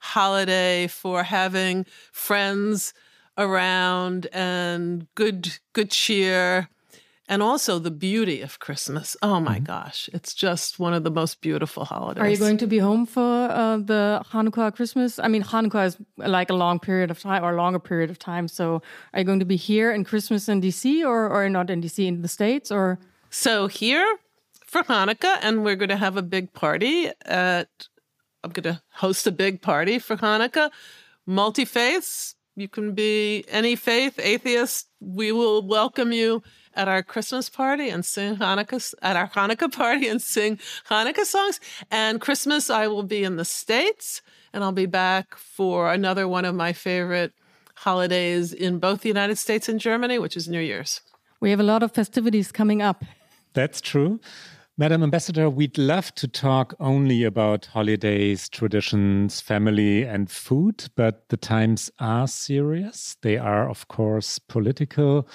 holiday 0.01 0.89
for 0.89 1.23
having 1.23 1.87
friends 2.11 2.93
around 3.39 4.27
and 4.33 5.07
good 5.15 5.59
good 5.73 5.91
cheer 5.91 6.69
and 7.33 7.43
also 7.43 7.79
the 7.79 7.91
beauty 7.91 8.43
of 8.43 8.59
Christmas. 8.59 9.17
Oh 9.23 9.41
my 9.41 9.55
mm-hmm. 9.57 9.65
gosh, 9.65 10.11
it's 10.13 10.35
just 10.35 10.79
one 10.79 10.93
of 10.93 11.03
the 11.03 11.11
most 11.11 11.41
beautiful 11.41 11.87
holidays. 11.87 12.23
Are 12.23 12.29
you 12.29 12.37
going 12.37 12.59
to 12.59 12.67
be 12.67 12.77
home 12.77 13.07
for 13.07 13.23
uh, 13.51 13.79
the 13.79 14.23
Hanukkah 14.31 14.75
Christmas? 14.77 15.19
I 15.19 15.29
mean, 15.29 15.43
Hanukkah 15.43 15.87
is 15.87 15.97
like 16.19 16.51
a 16.51 16.55
long 16.65 16.79
period 16.79 17.11
of 17.11 17.19
time 17.19 17.43
or 17.43 17.53
a 17.53 17.57
longer 17.57 17.79
period 17.79 18.11
of 18.11 18.19
time. 18.19 18.49
So, 18.49 18.83
are 19.15 19.21
you 19.21 19.25
going 19.25 19.39
to 19.39 19.47
be 19.47 19.57
here 19.57 19.91
in 19.93 20.05
Christmas 20.05 20.47
in 20.47 20.61
DC 20.61 21.03
or 21.07 21.31
or 21.31 21.49
not 21.49 21.71
in 21.71 21.81
DC 21.81 22.07
in 22.07 22.21
the 22.21 22.29
states 22.29 22.71
or? 22.71 22.99
So 23.31 23.67
here 23.67 24.07
for 24.67 24.83
Hanukkah, 24.83 25.39
and 25.41 25.65
we're 25.65 25.77
going 25.77 25.89
to 25.97 25.97
have 25.97 26.19
a 26.19 26.23
big 26.23 26.53
party 26.53 27.11
at. 27.25 27.71
I'm 28.45 28.51
going 28.51 28.75
to 28.75 28.83
host 28.91 29.27
a 29.27 29.33
big 29.33 29.63
party 29.63 29.99
for 29.99 30.17
Hanukkah. 30.19 30.71
Multi 31.25 31.65
faiths. 31.65 32.35
You 32.57 32.69
can 32.69 32.93
be 32.93 33.47
any 33.49 33.75
faith, 33.77 34.19
atheist. 34.19 34.89
We 35.01 35.33
will 35.33 35.67
welcome 35.67 36.13
you 36.13 36.43
at 36.75 36.89
our 36.89 37.03
Christmas 37.03 37.49
party 37.49 37.89
and 37.89 38.05
sing 38.05 38.37
Hanukkah 38.37 38.95
at 39.03 39.17
our 39.17 39.29
Hanukkah 39.29 39.73
party 39.73 40.09
and 40.09 40.21
sing 40.23 40.59
Hanukkah 40.89 41.25
songs. 41.25 41.61
And 41.91 42.21
Christmas, 42.21 42.71
I 42.71 42.87
will 42.87 43.03
be 43.03 43.25
in 43.25 43.37
the 43.37 43.45
States 43.45 44.23
and 44.53 44.63
I'll 44.63 44.73
be 44.73 44.87
back 44.87 45.37
for 45.37 45.93
another 45.93 46.29
one 46.29 46.45
of 46.45 46.55
my 46.55 46.73
favorite 46.73 47.33
holidays 47.75 48.53
in 48.53 48.79
both 48.79 49.01
the 49.01 49.09
United 49.09 49.37
States 49.37 49.69
and 49.69 49.81
Germany, 49.81 50.19
which 50.19 50.37
is 50.37 50.49
New 50.49 50.61
Year's. 50.61 51.01
We 51.41 51.51
have 51.51 51.61
a 51.61 51.65
lot 51.65 51.83
of 51.83 51.93
festivities 51.93 52.53
coming 52.53 52.83
up. 52.83 53.05
That's 53.55 53.81
true. 53.81 54.21
Madam 54.79 55.03
Ambassador, 55.03 55.51
we'd 55.51 55.77
love 55.77 56.15
to 56.15 56.27
talk 56.27 56.75
only 56.81 57.25
about 57.25 57.67
holidays, 57.67 58.49
traditions, 58.49 59.41
family, 59.41 60.03
and 60.03 60.31
food, 60.31 60.89
but 60.97 61.29
the 61.29 61.37
times 61.37 61.91
are 61.99 62.27
serious. 62.27 63.17
They 63.21 63.37
are, 63.37 63.69
of 63.69 63.89
course, 63.89 64.39
political 64.39 65.29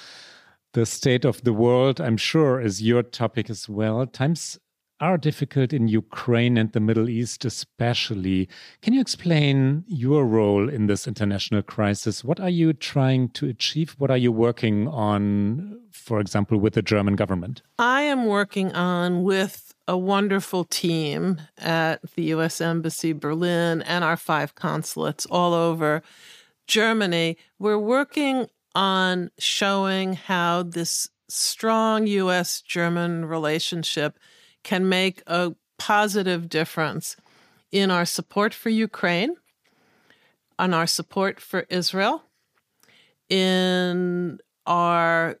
the 0.72 0.86
state 0.86 1.24
of 1.24 1.42
the 1.44 1.52
world, 1.52 2.00
I'm 2.00 2.16
sure, 2.16 2.60
is 2.60 2.82
your 2.82 3.02
topic 3.02 3.48
as 3.50 3.68
well. 3.68 4.06
Times 4.06 4.58
are 5.00 5.16
difficult 5.16 5.72
in 5.72 5.88
Ukraine 5.88 6.56
and 6.56 6.72
the 6.72 6.80
Middle 6.80 7.08
East, 7.08 7.44
especially. 7.44 8.48
Can 8.82 8.92
you 8.92 9.00
explain 9.00 9.84
your 9.86 10.26
role 10.26 10.68
in 10.68 10.86
this 10.86 11.06
international 11.06 11.62
crisis? 11.62 12.24
What 12.24 12.40
are 12.40 12.50
you 12.50 12.72
trying 12.72 13.28
to 13.30 13.48
achieve? 13.48 13.94
What 13.98 14.10
are 14.10 14.16
you 14.16 14.32
working 14.32 14.88
on, 14.88 15.80
for 15.92 16.20
example, 16.20 16.58
with 16.58 16.74
the 16.74 16.82
German 16.82 17.14
government? 17.14 17.62
I 17.78 18.02
am 18.02 18.26
working 18.26 18.72
on 18.72 19.22
with 19.22 19.72
a 19.86 19.96
wonderful 19.96 20.64
team 20.64 21.40
at 21.56 22.00
the 22.14 22.24
U.S. 22.24 22.60
Embassy 22.60 23.12
Berlin 23.12 23.82
and 23.82 24.04
our 24.04 24.16
five 24.16 24.54
consulates 24.54 25.26
all 25.26 25.54
over 25.54 26.02
Germany. 26.66 27.38
We're 27.58 27.78
working 27.78 28.48
on 28.74 29.30
showing 29.38 30.14
how 30.14 30.62
this 30.62 31.08
strong 31.28 32.06
US 32.06 32.60
German 32.62 33.24
relationship 33.24 34.18
can 34.62 34.88
make 34.88 35.22
a 35.26 35.54
positive 35.78 36.48
difference 36.48 37.16
in 37.70 37.90
our 37.90 38.04
support 38.04 38.54
for 38.54 38.70
Ukraine, 38.70 39.36
on 40.58 40.74
our 40.74 40.86
support 40.86 41.40
for 41.40 41.66
Israel, 41.68 42.24
in 43.28 44.38
our 44.66 45.38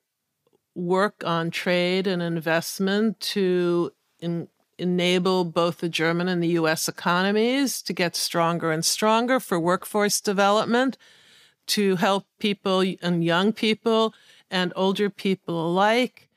work 0.74 1.22
on 1.24 1.50
trade 1.50 2.06
and 2.06 2.22
investment 2.22 3.18
to 3.20 3.90
in, 4.20 4.48
enable 4.78 5.44
both 5.44 5.78
the 5.78 5.88
German 5.88 6.28
and 6.28 6.42
the 6.42 6.48
US 6.60 6.88
economies 6.88 7.82
to 7.82 7.92
get 7.92 8.14
stronger 8.14 8.70
and 8.70 8.84
stronger 8.84 9.40
for 9.40 9.58
workforce 9.58 10.20
development 10.20 10.96
to 11.68 11.96
help 11.96 12.26
people 12.38 12.80
and 12.80 12.98
um, 13.02 13.22
young 13.22 13.52
people 13.52 14.14
and 14.50 14.72
older 14.76 15.10
people 15.10 15.66
alike 15.66 16.28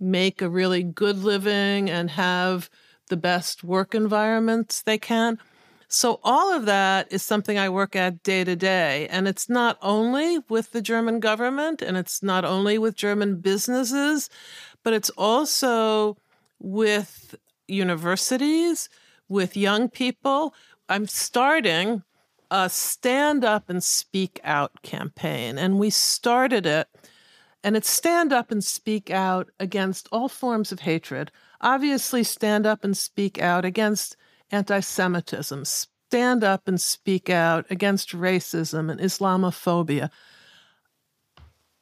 make 0.00 0.42
a 0.42 0.48
really 0.48 0.82
good 0.82 1.18
living 1.18 1.90
and 1.90 2.10
have 2.10 2.70
the 3.08 3.16
best 3.16 3.64
work 3.64 3.94
environments 3.94 4.82
they 4.82 4.98
can. 4.98 5.38
So, 5.88 6.18
all 6.24 6.52
of 6.52 6.66
that 6.66 7.12
is 7.12 7.22
something 7.22 7.58
I 7.58 7.68
work 7.68 7.94
at 7.94 8.22
day 8.24 8.42
to 8.42 8.56
day. 8.56 9.06
And 9.08 9.28
it's 9.28 9.48
not 9.48 9.78
only 9.80 10.40
with 10.48 10.72
the 10.72 10.82
German 10.82 11.20
government 11.20 11.80
and 11.80 11.96
it's 11.96 12.22
not 12.22 12.44
only 12.44 12.76
with 12.76 12.96
German 12.96 13.36
businesses, 13.36 14.28
but 14.82 14.92
it's 14.92 15.10
also 15.10 16.16
with 16.58 17.36
universities, 17.68 18.88
with 19.28 19.56
young 19.56 19.88
people. 19.88 20.54
I'm 20.88 21.06
starting 21.06 22.02
a 22.50 22.68
stand 22.68 23.44
up 23.44 23.68
and 23.68 23.82
speak 23.82 24.40
out 24.44 24.82
campaign. 24.82 25.58
And 25.58 25.78
we 25.78 25.90
started 25.90 26.66
it, 26.66 26.88
and 27.64 27.76
it's 27.76 27.90
stand 27.90 28.32
up 28.32 28.50
and 28.50 28.62
speak 28.62 29.10
out 29.10 29.50
against 29.58 30.08
all 30.12 30.28
forms 30.28 30.72
of 30.72 30.80
hatred. 30.80 31.30
Obviously, 31.60 32.22
stand 32.22 32.66
up 32.66 32.84
and 32.84 32.96
speak 32.96 33.40
out 33.40 33.64
against 33.64 34.16
anti 34.50 34.80
Semitism, 34.80 35.64
stand 35.64 36.44
up 36.44 36.68
and 36.68 36.80
speak 36.80 37.28
out 37.30 37.66
against 37.70 38.10
racism 38.10 38.90
and 38.90 39.00
Islamophobia. 39.00 40.10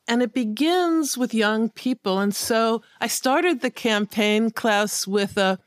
And 0.06 0.22
it 0.22 0.34
begins 0.34 1.16
with 1.16 1.32
young 1.32 1.70
people. 1.70 2.20
And 2.20 2.34
so 2.34 2.82
I 3.00 3.06
started 3.06 3.60
the 3.60 3.70
campaign, 3.70 4.50
Klaus, 4.50 5.06
with 5.06 5.38
a, 5.38 5.58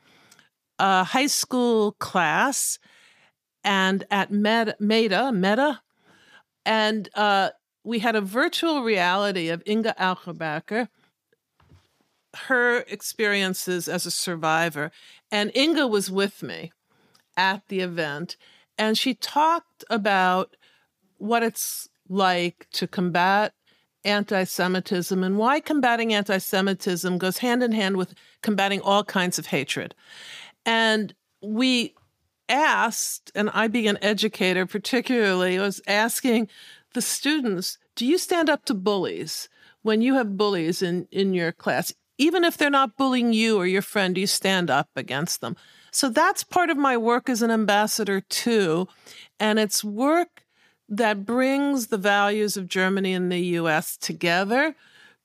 a 0.78 1.04
high 1.04 1.26
school 1.26 1.92
class 1.92 2.78
and 3.68 4.04
at 4.10 4.32
Meta, 4.32 4.74
Meta, 4.80 5.30
Meta 5.30 5.82
and 6.64 7.10
uh, 7.14 7.50
we 7.84 7.98
had 7.98 8.16
a 8.16 8.22
virtual 8.22 8.82
reality 8.82 9.50
of 9.50 9.62
Inge 9.66 9.86
Auerbacher, 9.86 10.88
her 12.34 12.78
experiences 12.88 13.86
as 13.86 14.06
a 14.06 14.10
survivor. 14.10 14.90
And 15.30 15.54
Inge 15.54 15.90
was 15.90 16.10
with 16.10 16.42
me 16.42 16.72
at 17.36 17.62
the 17.68 17.80
event, 17.80 18.38
and 18.78 18.96
she 18.96 19.12
talked 19.12 19.84
about 19.90 20.56
what 21.18 21.42
it's 21.42 21.90
like 22.08 22.68
to 22.72 22.86
combat 22.86 23.52
anti 24.02 24.44
Semitism 24.44 25.22
and 25.22 25.36
why 25.36 25.60
combating 25.60 26.14
anti 26.14 26.38
Semitism 26.38 27.18
goes 27.18 27.38
hand 27.38 27.62
in 27.62 27.72
hand 27.72 27.98
with 27.98 28.14
combating 28.42 28.80
all 28.80 29.04
kinds 29.04 29.38
of 29.38 29.46
hatred. 29.46 29.94
And 30.64 31.14
we 31.42 31.94
asked, 32.48 33.30
and 33.34 33.50
I 33.50 33.68
being 33.68 33.88
an 33.88 33.98
educator 34.02 34.66
particularly, 34.66 35.58
was 35.58 35.80
asking 35.86 36.48
the 36.94 37.02
students, 37.02 37.78
do 37.96 38.06
you 38.06 38.18
stand 38.18 38.48
up 38.48 38.64
to 38.66 38.74
bullies 38.74 39.48
when 39.82 40.02
you 40.02 40.14
have 40.14 40.36
bullies 40.36 40.82
in, 40.82 41.06
in 41.10 41.34
your 41.34 41.52
class? 41.52 41.92
Even 42.16 42.44
if 42.44 42.56
they're 42.56 42.70
not 42.70 42.96
bullying 42.96 43.32
you 43.32 43.56
or 43.58 43.66
your 43.66 43.82
friend, 43.82 44.14
do 44.14 44.20
you 44.20 44.26
stand 44.26 44.70
up 44.70 44.88
against 44.96 45.40
them? 45.40 45.56
So 45.90 46.08
that's 46.08 46.44
part 46.44 46.70
of 46.70 46.76
my 46.76 46.96
work 46.96 47.28
as 47.28 47.42
an 47.42 47.50
ambassador 47.50 48.20
too. 48.20 48.88
And 49.38 49.58
it's 49.58 49.84
work 49.84 50.44
that 50.88 51.24
brings 51.24 51.88
the 51.88 51.98
values 51.98 52.56
of 52.56 52.66
Germany 52.66 53.12
and 53.14 53.30
the 53.30 53.38
US 53.38 53.96
together 53.96 54.74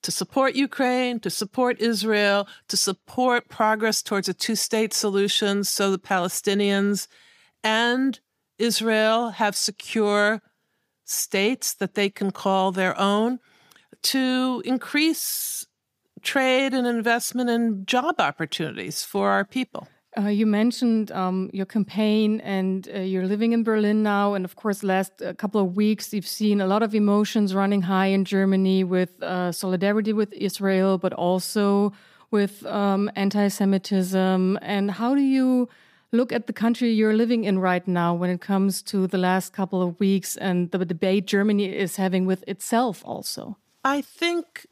to 0.03 0.11
support 0.11 0.55
Ukraine, 0.55 1.19
to 1.21 1.29
support 1.29 1.81
Israel, 1.81 2.47
to 2.67 2.77
support 2.77 3.49
progress 3.49 4.03
towards 4.03 4.29
a 4.29 4.33
two 4.33 4.55
state 4.55 4.93
solution 4.93 5.63
so 5.63 5.91
the 5.91 5.97
Palestinians 5.97 7.07
and 7.63 8.19
Israel 8.59 9.31
have 9.31 9.55
secure 9.55 10.41
states 11.05 11.73
that 11.73 11.95
they 11.95 12.09
can 12.09 12.31
call 12.31 12.71
their 12.71 12.97
own, 12.99 13.39
to 14.01 14.61
increase 14.65 15.65
trade 16.21 16.73
and 16.73 16.87
investment 16.87 17.49
and 17.49 17.87
job 17.87 18.15
opportunities 18.19 19.03
for 19.03 19.29
our 19.29 19.45
people. 19.45 19.87
Uh, 20.15 20.28
you 20.28 20.45
mentioned 20.45 21.12
um, 21.12 21.49
your 21.54 21.65
campaign, 21.65 22.39
and 22.41 22.88
uh, 22.93 22.99
you're 22.99 23.26
living 23.26 23.52
in 23.52 23.63
Berlin 23.63 24.04
now. 24.04 24.36
And 24.36 24.45
of 24.45 24.56
course, 24.56 24.84
last 24.84 25.21
uh, 25.21 25.34
couple 25.34 25.60
of 25.60 25.76
weeks, 25.76 26.13
you've 26.13 26.28
seen 26.28 26.62
a 26.62 26.67
lot 26.67 26.84
of 26.84 26.93
emotions 26.93 27.56
running 27.56 27.82
high 27.82 28.08
in 28.08 28.23
Germany 28.23 28.84
with 28.84 29.21
uh, 29.23 29.52
solidarity 29.52 30.13
with 30.13 30.32
Israel, 30.34 30.97
but 30.97 31.13
also 31.13 31.93
with 32.30 32.65
um, 32.65 33.10
anti-Semitism. 33.15 34.60
And 34.62 34.91
how 34.91 35.15
do 35.15 35.21
you 35.21 35.67
look 36.12 36.32
at 36.32 36.45
the 36.45 36.54
country 36.54 36.91
you're 36.91 37.15
living 37.15 37.43
in 37.43 37.58
right 37.58 37.88
now 37.88 38.13
when 38.13 38.30
it 38.30 38.39
comes 38.39 38.84
to 38.84 39.08
the 39.08 39.17
last 39.17 39.52
couple 39.52 39.82
of 39.82 39.99
weeks 39.99 40.38
and 40.38 40.69
the 40.71 40.86
debate 40.86 41.26
Germany 41.26 41.65
is 41.65 41.95
having 41.95 42.28
with 42.28 42.43
itself, 42.47 43.02
also? 43.04 43.58
I 43.84 44.02
think 44.02 44.67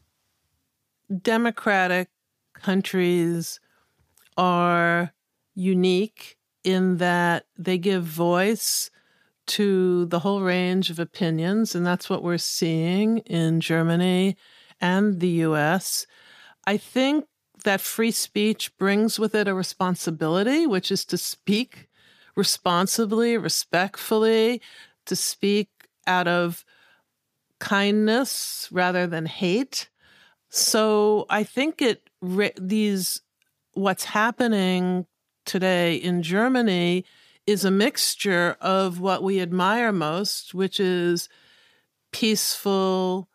democratic 1.22 2.10
countries 2.54 3.60
are 4.38 5.12
unique 5.62 6.38
in 6.63 6.97
that 6.97 7.45
they 7.58 7.78
give 7.78 8.04
voice 8.04 8.89
to 9.47 10.06
the 10.06 10.19
whole 10.19 10.41
range 10.41 10.89
of 10.89 11.00
opinions, 11.00 11.76
and 11.76 11.86
that's 11.86 12.10
what 12.10 12.24
we're 12.24 12.38
seeing 12.38 13.19
in 13.19 13.60
Germany 13.60 14.38
and 14.80 15.19
the 15.19 15.43
US. 15.45 16.06
I 16.65 16.78
think 16.78 17.26
that 17.63 17.82
free 17.82 18.12
speech 18.12 18.76
brings 18.78 19.19
with 19.19 19.36
it 19.36 19.47
a 19.47 19.54
responsibility, 19.54 20.65
which 20.65 20.91
is 20.91 21.06
to 21.06 21.17
speak 21.17 21.89
responsibly, 22.36 23.38
respectfully, 23.38 24.62
to 25.06 25.15
speak 25.15 25.69
out 26.08 26.28
of 26.28 26.63
kindness 27.60 28.67
rather 28.71 29.06
than 29.06 29.26
hate. 29.26 29.89
So 30.50 31.26
I 31.30 31.43
think 31.43 31.82
it 31.82 32.10
these 32.60 33.21
what's 33.74 34.06
happening 34.06 35.06
today 35.46 35.96
in 35.96 36.24
Germany 36.24 37.06
is 37.48 37.66
a 37.66 37.72
mixture 37.72 38.56
of 38.62 39.00
what 39.00 39.24
we 39.24 39.42
admire 39.42 39.92
most, 39.92 40.54
which 40.54 40.80
is 40.80 41.28
peaceful 42.12 43.30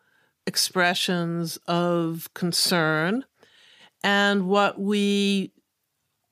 expressions 0.45 1.57
of 1.67 2.29
concern, 2.33 3.25
and 4.03 4.47
what 4.47 4.79
we 4.79 5.51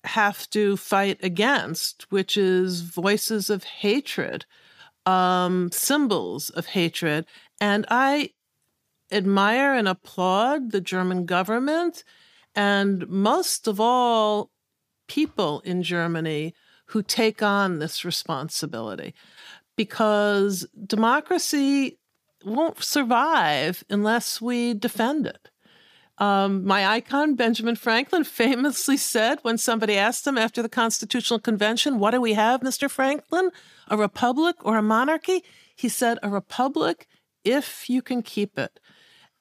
have 0.06 0.50
to 0.52 0.78
fight 0.78 1.20
against, 1.24 2.10
which 2.12 2.38
is 2.38 2.82
voices 2.82 3.50
of 3.50 3.64
hatred, 3.64 4.46
um, 5.06 5.70
symbols 5.72 6.50
of 6.52 6.68
hatred. 6.68 7.26
And 7.60 7.86
I 7.90 8.30
admire 9.12 9.74
and 9.74 9.88
applaud 9.88 10.72
the 10.72 10.82
German 10.82 11.26
government 11.26 12.04
and 12.56 13.08
most 13.10 13.68
of 13.68 13.80
all, 13.80 14.50
people 15.08 15.62
in 15.62 15.84
Germany 15.84 16.54
who 16.88 17.02
take 17.02 17.42
on 17.42 17.80
this 17.80 18.06
responsibility 18.06 19.14
because 19.76 20.68
democracy 20.86 21.98
won't 22.44 22.84
survive 22.84 23.84
unless 23.90 24.40
we 24.40 24.74
defend 24.74 25.26
it. 25.26 25.50
Um, 26.18 26.66
my 26.66 26.88
icon, 26.88 27.36
Benjamin 27.36 27.76
Franklin, 27.76 28.24
famously 28.42 28.98
said 28.98 29.40
when 29.42 29.58
somebody 29.58 29.98
asked 29.98 30.26
him 30.26 30.38
after 30.38 30.62
the 30.62 30.70
Constitutional 30.70 31.40
Convention, 31.40 32.00
What 32.00 32.12
do 32.12 32.22
we 32.22 32.34
have, 32.34 32.62
Mr. 32.62 32.90
Franklin? 32.90 33.50
A 33.90 33.98
republic 33.98 34.56
or 34.62 34.78
a 34.78 34.82
monarchy? 34.82 35.44
He 35.76 35.90
said, 35.90 36.20
A 36.24 36.30
republic 36.30 37.08
if 37.44 37.90
you 37.90 38.02
can 38.02 38.22
keep 38.22 38.58
it. 38.58 38.80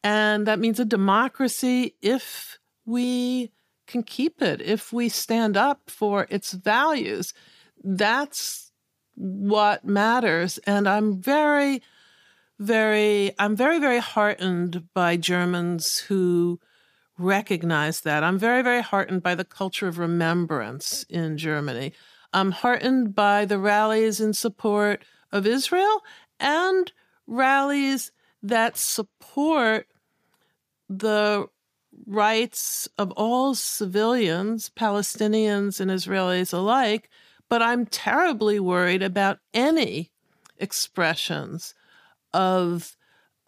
And 0.02 0.46
that 0.46 0.58
means 0.58 0.78
a 0.80 0.84
democracy 0.84 1.94
if 2.02 2.58
we 2.84 3.52
can 3.86 4.02
keep 4.02 4.40
it, 4.40 4.60
if 4.60 4.92
we 4.92 5.08
stand 5.08 5.56
up 5.56 5.90
for 5.90 6.26
its 6.30 6.52
values. 6.52 7.34
That's 7.82 8.72
what 9.14 9.84
matters. 9.84 10.58
And 10.66 10.88
I'm 10.88 11.20
very, 11.20 11.82
very, 12.58 13.32
I'm 13.38 13.56
very, 13.56 13.78
very 13.78 14.00
heartened 14.00 14.84
by 14.94 15.16
Germans 15.16 15.98
who 15.98 16.60
recognize 17.18 18.00
that. 18.00 18.24
I'm 18.24 18.38
very, 18.38 18.62
very 18.62 18.82
heartened 18.82 19.22
by 19.22 19.34
the 19.34 19.44
culture 19.44 19.86
of 19.86 19.98
remembrance 19.98 21.04
in 21.08 21.38
Germany. 21.38 21.92
I'm 22.32 22.50
heartened 22.50 23.14
by 23.14 23.44
the 23.44 23.58
rallies 23.58 24.20
in 24.20 24.32
support 24.32 25.04
of 25.30 25.46
Israel 25.46 26.02
and 26.40 26.90
rallies 27.26 28.10
that 28.42 28.76
support 28.76 29.86
the 30.88 31.46
rights 32.06 32.88
of 32.98 33.10
all 33.12 33.54
civilians, 33.54 34.70
Palestinians 34.70 35.80
and 35.80 35.90
Israelis 35.90 36.52
alike, 36.52 37.08
but 37.48 37.62
I'm 37.62 37.86
terribly 37.86 38.58
worried 38.58 39.02
about 39.02 39.38
any 39.52 40.10
expressions 40.58 41.74
of 42.32 42.96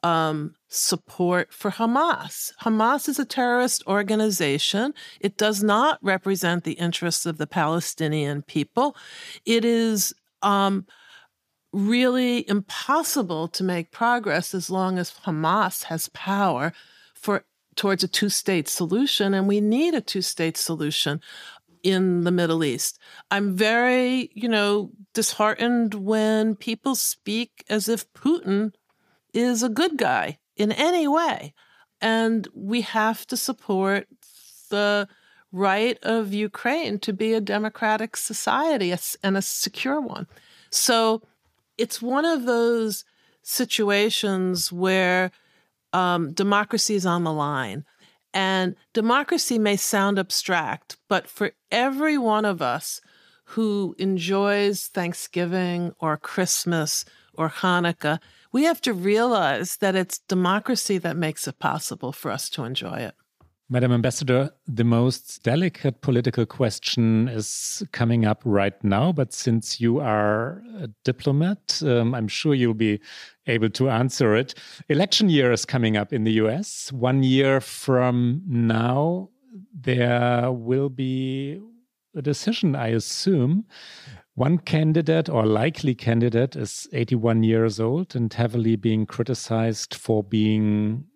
um, 0.02 0.54
support 0.68 1.52
for 1.52 1.72
Hamas. 1.72 2.52
Hamas 2.62 3.08
is 3.08 3.18
a 3.18 3.24
terrorist 3.24 3.82
organization. 3.86 4.94
It 5.20 5.36
does 5.36 5.62
not 5.62 5.98
represent 6.02 6.64
the 6.64 6.72
interests 6.72 7.26
of 7.26 7.38
the 7.38 7.46
Palestinian 7.46 8.42
people. 8.42 8.96
It 9.44 9.64
is 9.64 10.14
um, 10.42 10.86
really 11.72 12.48
impossible 12.48 13.48
to 13.48 13.64
make 13.64 13.90
progress 13.90 14.54
as 14.54 14.70
long 14.70 14.98
as 14.98 15.12
Hamas 15.24 15.84
has 15.84 16.08
power 16.10 16.72
for 17.14 17.44
towards 17.76 18.02
a 18.02 18.08
two-state 18.08 18.68
solution 18.68 19.34
and 19.34 19.46
we 19.46 19.60
need 19.60 19.94
a 19.94 20.00
two-state 20.00 20.56
solution 20.56 21.20
in 21.82 22.24
the 22.24 22.32
Middle 22.32 22.64
East. 22.64 22.98
I'm 23.30 23.56
very, 23.56 24.30
you 24.34 24.48
know, 24.48 24.90
disheartened 25.14 25.94
when 25.94 26.56
people 26.56 26.94
speak 26.94 27.64
as 27.68 27.88
if 27.88 28.12
Putin 28.12 28.72
is 29.32 29.62
a 29.62 29.68
good 29.68 29.96
guy 29.96 30.38
in 30.56 30.72
any 30.72 31.06
way. 31.06 31.54
And 32.00 32.48
we 32.54 32.80
have 32.80 33.26
to 33.28 33.36
support 33.36 34.08
the 34.70 35.06
right 35.52 35.98
of 36.02 36.34
Ukraine 36.34 36.98
to 37.00 37.12
be 37.12 37.32
a 37.32 37.40
democratic 37.40 38.16
society 38.16 38.92
and 39.22 39.36
a 39.36 39.42
secure 39.42 40.00
one. 40.00 40.26
So 40.70 41.22
it's 41.78 42.02
one 42.02 42.24
of 42.24 42.44
those 42.44 43.04
situations 43.42 44.72
where 44.72 45.30
um, 45.96 46.32
democracy 46.32 46.94
is 46.94 47.06
on 47.06 47.24
the 47.24 47.32
line. 47.32 47.84
And 48.34 48.76
democracy 48.92 49.58
may 49.58 49.76
sound 49.76 50.18
abstract, 50.18 50.98
but 51.08 51.26
for 51.26 51.52
every 51.70 52.18
one 52.18 52.44
of 52.44 52.60
us 52.60 53.00
who 53.50 53.96
enjoys 53.98 54.88
Thanksgiving 54.88 55.92
or 55.98 56.18
Christmas 56.18 57.06
or 57.32 57.48
Hanukkah, 57.48 58.18
we 58.52 58.64
have 58.64 58.82
to 58.82 58.92
realize 58.92 59.78
that 59.78 59.94
it's 59.94 60.18
democracy 60.18 60.98
that 60.98 61.16
makes 61.16 61.48
it 61.48 61.58
possible 61.58 62.12
for 62.12 62.30
us 62.30 62.50
to 62.50 62.64
enjoy 62.64 62.96
it. 62.96 63.14
Madam 63.68 63.90
Ambassador, 63.90 64.52
the 64.68 64.84
most 64.84 65.42
delicate 65.42 66.00
political 66.00 66.46
question 66.46 67.26
is 67.26 67.82
coming 67.90 68.24
up 68.24 68.40
right 68.44 68.84
now. 68.84 69.10
But 69.10 69.32
since 69.32 69.80
you 69.80 69.98
are 69.98 70.62
a 70.78 70.88
diplomat, 71.02 71.82
um, 71.84 72.14
I'm 72.14 72.28
sure 72.28 72.54
you'll 72.54 72.74
be 72.74 73.00
able 73.48 73.70
to 73.70 73.90
answer 73.90 74.36
it. 74.36 74.54
Election 74.88 75.28
year 75.28 75.50
is 75.50 75.64
coming 75.64 75.96
up 75.96 76.12
in 76.12 76.22
the 76.22 76.30
US. 76.34 76.92
One 76.92 77.24
year 77.24 77.60
from 77.60 78.42
now, 78.46 79.30
there 79.74 80.52
will 80.52 80.88
be 80.88 81.60
a 82.14 82.22
decision, 82.22 82.76
I 82.76 82.88
assume. 82.88 83.64
One 84.34 84.58
candidate 84.58 85.28
or 85.28 85.44
likely 85.44 85.96
candidate 85.96 86.54
is 86.54 86.86
81 86.92 87.42
years 87.42 87.80
old 87.80 88.14
and 88.14 88.32
heavily 88.32 88.76
being 88.76 89.06
criticized 89.06 89.92
for 89.92 90.22
being 90.22 91.06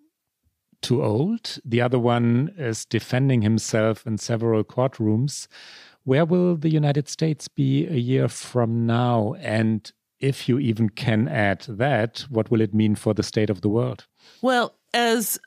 too 0.82 1.02
old. 1.02 1.58
The 1.64 1.80
other 1.80 1.98
one 1.98 2.52
is 2.56 2.84
defending 2.84 3.42
himself 3.42 4.06
in 4.06 4.18
several 4.18 4.64
courtrooms. 4.64 5.46
Where 6.04 6.24
will 6.24 6.56
the 6.56 6.70
United 6.70 7.08
States 7.08 7.48
be 7.48 7.86
a 7.86 7.96
year 7.96 8.28
from 8.28 8.86
now? 8.86 9.34
And 9.40 9.90
if 10.18 10.48
you 10.48 10.58
even 10.58 10.90
can 10.90 11.28
add 11.28 11.62
that, 11.68 12.26
what 12.30 12.50
will 12.50 12.60
it 12.60 12.74
mean 12.74 12.94
for 12.94 13.14
the 13.14 13.22
state 13.22 13.50
of 13.50 13.60
the 13.60 13.68
world? 13.68 14.06
Well, 14.42 14.74
as 14.92 15.38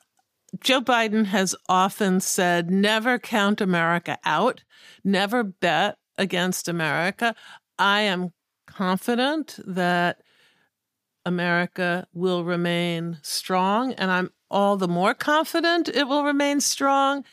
Joe 0.61 0.81
Biden 0.81 1.25
has 1.25 1.55
often 1.67 2.19
said, 2.19 2.69
never 2.69 3.17
count 3.17 3.61
America 3.61 4.17
out, 4.23 4.63
never 5.03 5.43
bet 5.43 5.97
against 6.17 6.67
America. 6.67 7.35
I 7.79 8.01
am 8.01 8.33
confident 8.67 9.59
that 9.65 10.21
America 11.25 12.07
will 12.13 12.43
remain 12.43 13.19
strong, 13.21 13.93
and 13.93 14.11
I'm 14.11 14.31
all 14.51 14.77
the 14.77 14.87
more 14.87 15.13
confident 15.13 15.89
it 15.89 16.07
will 16.07 16.23
remain 16.23 16.61
strong 16.61 17.25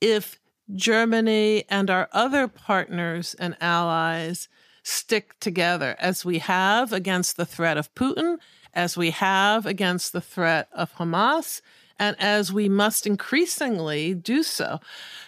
if 0.00 0.38
Germany 0.74 1.64
and 1.68 1.90
our 1.90 2.08
other 2.12 2.48
partners 2.48 3.34
and 3.38 3.56
allies 3.60 4.48
stick 4.82 5.38
together 5.40 5.96
as 5.98 6.24
we 6.24 6.38
have 6.38 6.92
against 6.92 7.36
the 7.36 7.46
threat 7.46 7.76
of 7.76 7.94
Putin, 7.94 8.36
as 8.72 8.96
we 8.96 9.10
have 9.10 9.66
against 9.66 10.12
the 10.12 10.20
threat 10.20 10.68
of 10.72 10.94
Hamas, 10.94 11.60
and 11.98 12.16
as 12.20 12.52
we 12.52 12.68
must 12.68 13.06
increasingly 13.06 14.14
do 14.14 14.42
so. 14.42 14.80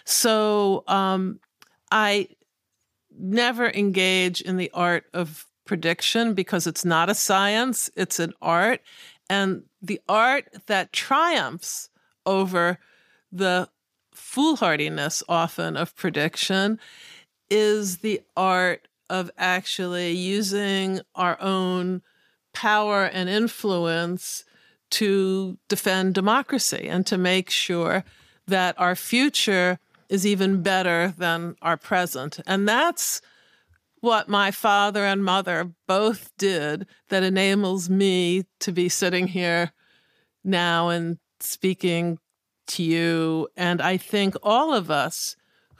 So 0.05 0.83
um, 0.87 1.39
I 1.91 2.29
never 3.17 3.69
engage 3.69 4.41
in 4.41 4.57
the 4.57 4.71
art 4.73 5.05
of 5.13 5.47
prediction 5.67 6.33
because 6.33 6.65
it's 6.65 6.85
not 6.85 7.09
a 7.09 7.15
science, 7.15 7.89
it's 7.95 8.19
an 8.19 8.33
art. 8.41 8.81
And 9.29 9.63
the 9.81 10.01
art 10.07 10.45
that 10.67 10.93
triumphs 10.93 11.89
over 12.25 12.79
the 13.31 13.69
foolhardiness 14.15 15.21
often 15.29 15.77
of 15.77 15.95
prediction 15.95 16.79
is 17.49 17.99
the 17.99 18.21
art 18.35 18.87
of 19.09 19.31
actually 19.37 20.11
using 20.11 21.01
our 21.15 21.39
own 21.41 22.01
power 22.53 23.05
and 23.05 23.29
influence 23.29 24.43
to 24.89 25.57
defend 25.67 26.15
democracy 26.15 26.87
and 26.89 27.05
to 27.05 27.17
make 27.17 27.49
sure 27.49 28.03
that 28.47 28.79
our 28.79 28.95
future 28.95 29.79
is 30.09 30.25
even 30.25 30.61
better 30.61 31.13
than 31.17 31.55
our 31.61 31.77
present. 31.77 32.39
And 32.47 32.67
that's 32.67 33.21
what 33.99 34.29
my 34.29 34.51
father 34.51 35.03
and 35.03 35.23
mother 35.23 35.71
both 35.87 36.31
did 36.37 36.87
that 37.09 37.23
enables 37.23 37.89
me 37.89 38.45
to 38.59 38.71
be 38.71 38.89
sitting 38.89 39.27
here 39.27 39.71
now 40.43 40.89
and 40.89 41.17
speaking 41.39 42.19
to 42.67 42.83
you. 42.83 43.47
And 43.55 43.81
I 43.81 43.97
think 43.97 44.35
all 44.43 44.73
of 44.73 44.91
us 44.91 45.35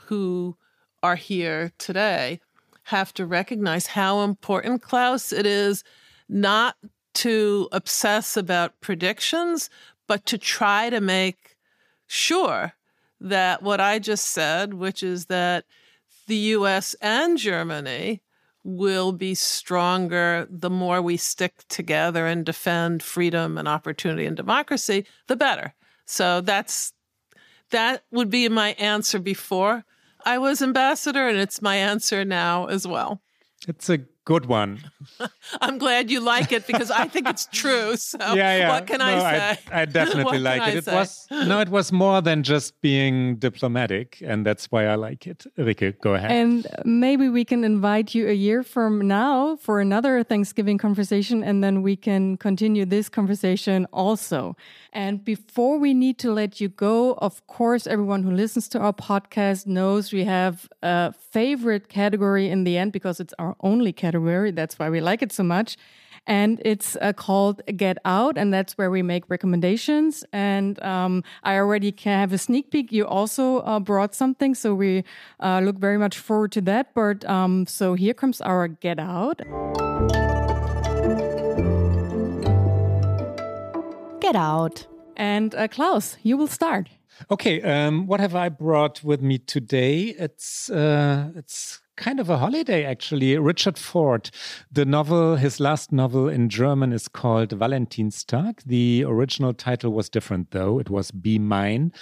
who 0.06 0.56
are 1.02 1.16
here 1.16 1.72
today 1.78 2.40
have 2.84 3.12
to 3.14 3.26
recognize 3.26 3.88
how 3.88 4.22
important, 4.22 4.82
Klaus, 4.82 5.32
it 5.32 5.46
is 5.46 5.84
not 6.28 6.76
to 7.14 7.68
obsess 7.72 8.36
about 8.36 8.80
predictions, 8.80 9.68
but 10.06 10.24
to 10.26 10.38
try 10.38 10.88
to 10.90 11.00
make 11.00 11.56
sure 12.06 12.72
that 13.20 13.62
what 13.62 13.80
I 13.80 13.98
just 13.98 14.28
said, 14.28 14.74
which 14.74 15.02
is 15.02 15.26
that 15.26 15.64
the 16.28 16.36
US 16.36 16.94
and 17.00 17.36
Germany 17.36 18.22
will 18.62 19.12
be 19.12 19.34
stronger 19.34 20.46
the 20.50 20.70
more 20.70 21.02
we 21.02 21.16
stick 21.16 21.66
together 21.68 22.26
and 22.26 22.44
defend 22.44 23.02
freedom 23.02 23.58
and 23.58 23.66
opportunity 23.66 24.26
and 24.26 24.36
democracy, 24.36 25.06
the 25.26 25.36
better. 25.36 25.74
So 26.04 26.40
that's 26.40 26.92
that 27.70 28.04
would 28.10 28.30
be 28.30 28.48
my 28.48 28.70
answer 28.72 29.18
before 29.18 29.84
I 30.24 30.38
was 30.38 30.62
ambassador, 30.62 31.28
and 31.28 31.38
it's 31.38 31.62
my 31.62 31.76
answer 31.76 32.24
now 32.24 32.66
as 32.66 32.86
well. 32.86 33.20
It's 33.66 33.88
a 33.88 33.98
good 34.28 34.44
one. 34.44 34.78
I'm 35.62 35.78
glad 35.78 36.10
you 36.10 36.20
like 36.20 36.52
it 36.52 36.66
because 36.66 36.90
I 36.90 37.08
think 37.08 37.26
it's 37.26 37.46
true. 37.50 37.96
So 37.96 38.18
yeah, 38.40 38.58
yeah. 38.58 38.68
what 38.68 38.86
can 38.86 38.98
no, 38.98 39.06
I 39.06 39.18
say? 39.18 39.58
I, 39.72 39.80
I 39.80 39.84
definitely 39.86 40.38
like 40.38 40.60
it. 40.68 40.74
I 40.74 40.78
it 40.80 40.84
say? 40.84 40.94
was 40.94 41.26
no, 41.30 41.60
it 41.60 41.70
was 41.70 41.90
more 41.92 42.20
than 42.20 42.42
just 42.42 42.78
being 42.82 43.36
diplomatic, 43.36 44.22
and 44.30 44.44
that's 44.44 44.64
why 44.72 44.82
I 44.86 44.96
like 44.96 45.26
it. 45.26 45.46
Rike, 45.56 45.98
go 46.02 46.14
ahead. 46.14 46.30
And 46.30 46.66
maybe 46.84 47.30
we 47.30 47.42
can 47.46 47.64
invite 47.64 48.14
you 48.14 48.28
a 48.28 48.34
year 48.34 48.62
from 48.62 48.92
now 49.08 49.56
for 49.56 49.80
another 49.80 50.22
Thanksgiving 50.22 50.76
conversation, 50.76 51.42
and 51.42 51.64
then 51.64 51.80
we 51.80 51.96
can 51.96 52.36
continue 52.36 52.84
this 52.84 53.08
conversation 53.08 53.86
also. 53.94 54.56
And 54.92 55.24
before 55.24 55.78
we 55.78 55.94
need 55.94 56.18
to 56.24 56.32
let 56.32 56.60
you 56.60 56.68
go, 56.68 57.14
of 57.28 57.46
course, 57.46 57.86
everyone 57.86 58.22
who 58.24 58.32
listens 58.42 58.68
to 58.70 58.78
our 58.78 58.92
podcast 58.92 59.66
knows 59.66 60.12
we 60.12 60.24
have 60.24 60.68
a 60.82 61.14
favorite 61.36 61.88
category 61.88 62.50
in 62.54 62.64
the 62.64 62.76
end 62.76 62.92
because 62.92 63.20
it's 63.20 63.34
our 63.38 63.54
only 63.60 63.92
category 63.92 64.17
that's 64.50 64.78
why 64.78 64.90
we 64.90 65.00
like 65.00 65.22
it 65.22 65.32
so 65.32 65.42
much. 65.42 65.76
And 66.26 66.60
it's 66.62 66.94
uh, 67.00 67.14
called 67.14 67.62
Get 67.74 67.96
Out, 68.04 68.36
and 68.36 68.52
that's 68.52 68.76
where 68.76 68.90
we 68.90 69.02
make 69.02 69.24
recommendations. 69.30 70.24
And 70.32 70.82
um, 70.82 71.24
I 71.42 71.56
already 71.56 71.90
can 71.90 72.18
have 72.20 72.34
a 72.34 72.38
sneak 72.38 72.70
peek. 72.70 72.92
You 72.92 73.06
also 73.06 73.60
uh, 73.60 73.80
brought 73.80 74.14
something, 74.14 74.54
so 74.54 74.74
we 74.74 75.04
uh, 75.40 75.60
look 75.60 75.78
very 75.78 75.96
much 75.96 76.18
forward 76.18 76.52
to 76.52 76.60
that. 76.62 76.92
But 76.94 77.24
um, 77.24 77.66
so 77.66 77.94
here 77.94 78.12
comes 78.12 78.42
our 78.42 78.68
Get 78.68 78.98
Out. 78.98 79.40
Get 84.20 84.36
Out. 84.36 84.86
And 85.16 85.54
uh, 85.54 85.66
Klaus, 85.68 86.18
you 86.22 86.36
will 86.36 86.46
start. 86.46 86.90
Okay, 87.30 87.60
um, 87.62 88.06
what 88.06 88.20
have 88.20 88.34
I 88.34 88.48
brought 88.48 89.02
with 89.02 89.20
me 89.20 89.38
today? 89.38 90.14
It's 90.18 90.70
uh, 90.70 91.30
it's 91.34 91.80
kind 91.98 92.20
of 92.20 92.30
a 92.30 92.38
holiday, 92.38 92.84
actually. 92.84 93.36
Richard 93.36 93.76
Ford, 93.76 94.30
the 94.72 94.86
novel, 94.86 95.36
his 95.36 95.60
last 95.60 95.92
novel 95.92 96.28
in 96.28 96.48
German 96.48 96.92
is 96.92 97.08
called 97.08 97.50
Valentinstag. 97.50 98.62
The 98.64 99.04
original 99.06 99.52
title 99.52 99.92
was 99.92 100.08
different, 100.08 100.52
though. 100.52 100.78
It 100.78 100.88
was 100.88 101.10
Be 101.10 101.38
Mine. 101.38 101.92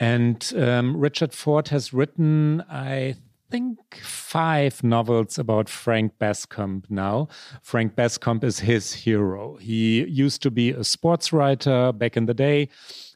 And 0.00 0.52
um, 0.56 0.96
Richard 0.96 1.32
Ford 1.32 1.68
has 1.68 1.92
written, 1.92 2.64
I 2.68 3.16
think 3.52 4.00
five 4.02 4.82
novels 4.82 5.38
about 5.38 5.68
Frank 5.68 6.14
Bascombe 6.18 6.84
now. 6.88 7.28
Frank 7.62 7.94
Bascombe 7.94 8.44
is 8.44 8.60
his 8.60 8.94
hero. 8.94 9.58
He 9.58 10.06
used 10.06 10.40
to 10.42 10.50
be 10.50 10.70
a 10.70 10.82
sports 10.82 11.34
writer 11.34 11.92
back 11.92 12.16
in 12.16 12.24
the 12.24 12.32
day 12.32 12.70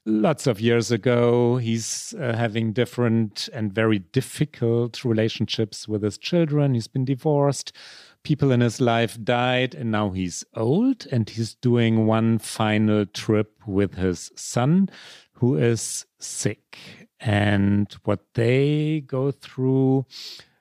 lots 0.04 0.46
of 0.46 0.60
years 0.60 0.90
ago. 0.90 1.56
He's 1.56 2.14
uh, 2.20 2.36
having 2.36 2.74
different 2.74 3.48
and 3.54 3.72
very 3.72 3.98
difficult 3.98 5.06
relationships 5.06 5.88
with 5.88 6.02
his 6.02 6.18
children. 6.18 6.74
He's 6.74 6.86
been 6.86 7.06
divorced. 7.06 7.72
People 8.22 8.50
in 8.52 8.60
his 8.60 8.80
life 8.80 9.16
died, 9.22 9.74
and 9.74 9.90
now 9.90 10.10
he's 10.10 10.44
old 10.54 11.06
and 11.10 11.30
he's 11.30 11.54
doing 11.54 12.06
one 12.06 12.38
final 12.38 13.06
trip 13.06 13.52
with 13.66 13.94
his 13.94 14.32
son, 14.34 14.90
who 15.36 15.56
is 15.56 16.06
sick. 16.18 16.78
And 17.18 17.94
what 18.04 18.20
they 18.34 19.02
go 19.06 19.30
through 19.30 20.04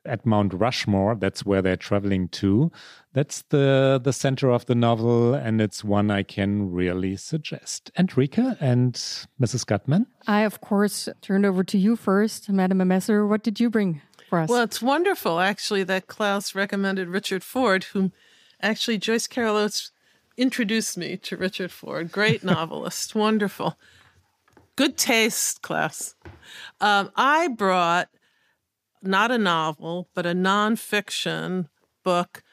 at 0.05 0.25
Mount 0.25 0.53
Rushmore. 0.53 1.15
That's 1.15 1.45
where 1.45 1.61
they're 1.61 1.75
traveling 1.75 2.29
to. 2.29 2.71
That's 3.13 3.43
the 3.49 3.99
the 4.03 4.13
center 4.13 4.49
of 4.49 4.65
the 4.65 4.75
novel, 4.75 5.33
and 5.33 5.61
it's 5.61 5.83
one 5.83 6.11
I 6.11 6.23
can 6.23 6.71
really 6.71 7.15
suggest. 7.15 7.91
Enrica 7.97 8.57
and 8.59 8.93
Mrs. 9.41 9.65
Gutmann. 9.65 10.05
I 10.27 10.41
of 10.41 10.61
course 10.61 11.09
turned 11.21 11.45
over 11.45 11.63
to 11.63 11.77
you 11.77 11.95
first, 11.95 12.49
Madam 12.49 12.85
Messer. 12.87 13.25
What 13.25 13.43
did 13.43 13.59
you 13.59 13.69
bring 13.69 14.01
for 14.29 14.39
us? 14.39 14.49
Well, 14.49 14.63
it's 14.63 14.81
wonderful 14.81 15.39
actually 15.39 15.83
that 15.83 16.07
Klaus 16.07 16.55
recommended 16.55 17.07
Richard 17.09 17.43
Ford, 17.43 17.85
whom 17.85 18.11
actually 18.61 18.97
Joyce 18.97 19.27
Carol 19.27 19.57
Oates 19.57 19.91
introduced 20.37 20.97
me 20.97 21.17
to 21.17 21.37
Richard 21.37 21.71
Ford. 21.71 22.11
Great 22.11 22.43
novelist, 22.55 23.15
wonderful. 23.15 23.77
Good 24.75 24.97
taste, 24.97 25.61
class. 25.61 26.15
Um, 26.81 27.11
I 27.15 27.47
brought 27.47 28.09
not 29.01 29.31
a 29.31 29.37
novel, 29.37 30.09
but 30.13 30.25
a 30.25 30.33
nonfiction 30.33 31.67
book 32.03 32.43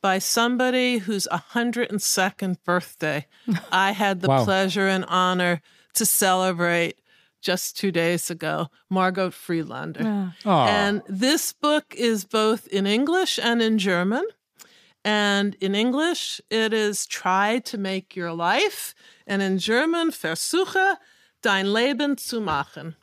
by 0.00 0.18
somebody 0.18 0.98
whose 0.98 1.28
102nd 1.30 2.56
birthday 2.64 3.26
I 3.72 3.92
had 3.92 4.20
the 4.20 4.28
wow. 4.28 4.44
pleasure 4.44 4.88
and 4.88 5.04
honor 5.06 5.62
to 5.94 6.04
celebrate 6.04 6.98
just 7.40 7.76
two 7.76 7.90
days 7.90 8.30
ago, 8.30 8.68
Margot 8.88 9.30
Friedländer. 9.30 10.32
Yeah. 10.44 10.64
And 10.66 11.02
this 11.08 11.52
book 11.52 11.94
is 11.96 12.24
both 12.24 12.68
in 12.68 12.86
English 12.86 13.38
and 13.42 13.60
in 13.60 13.78
German. 13.78 14.24
And 15.04 15.56
in 15.60 15.74
English, 15.74 16.40
it 16.48 16.72
is 16.72 17.06
Try 17.06 17.58
to 17.64 17.76
Make 17.76 18.14
Your 18.14 18.32
Life. 18.32 18.94
And 19.26 19.42
in 19.42 19.58
German, 19.58 20.12
Versuche 20.12 20.96
dein 21.42 21.72
Leben 21.72 22.16
zu 22.16 22.40
machen. 22.40 22.96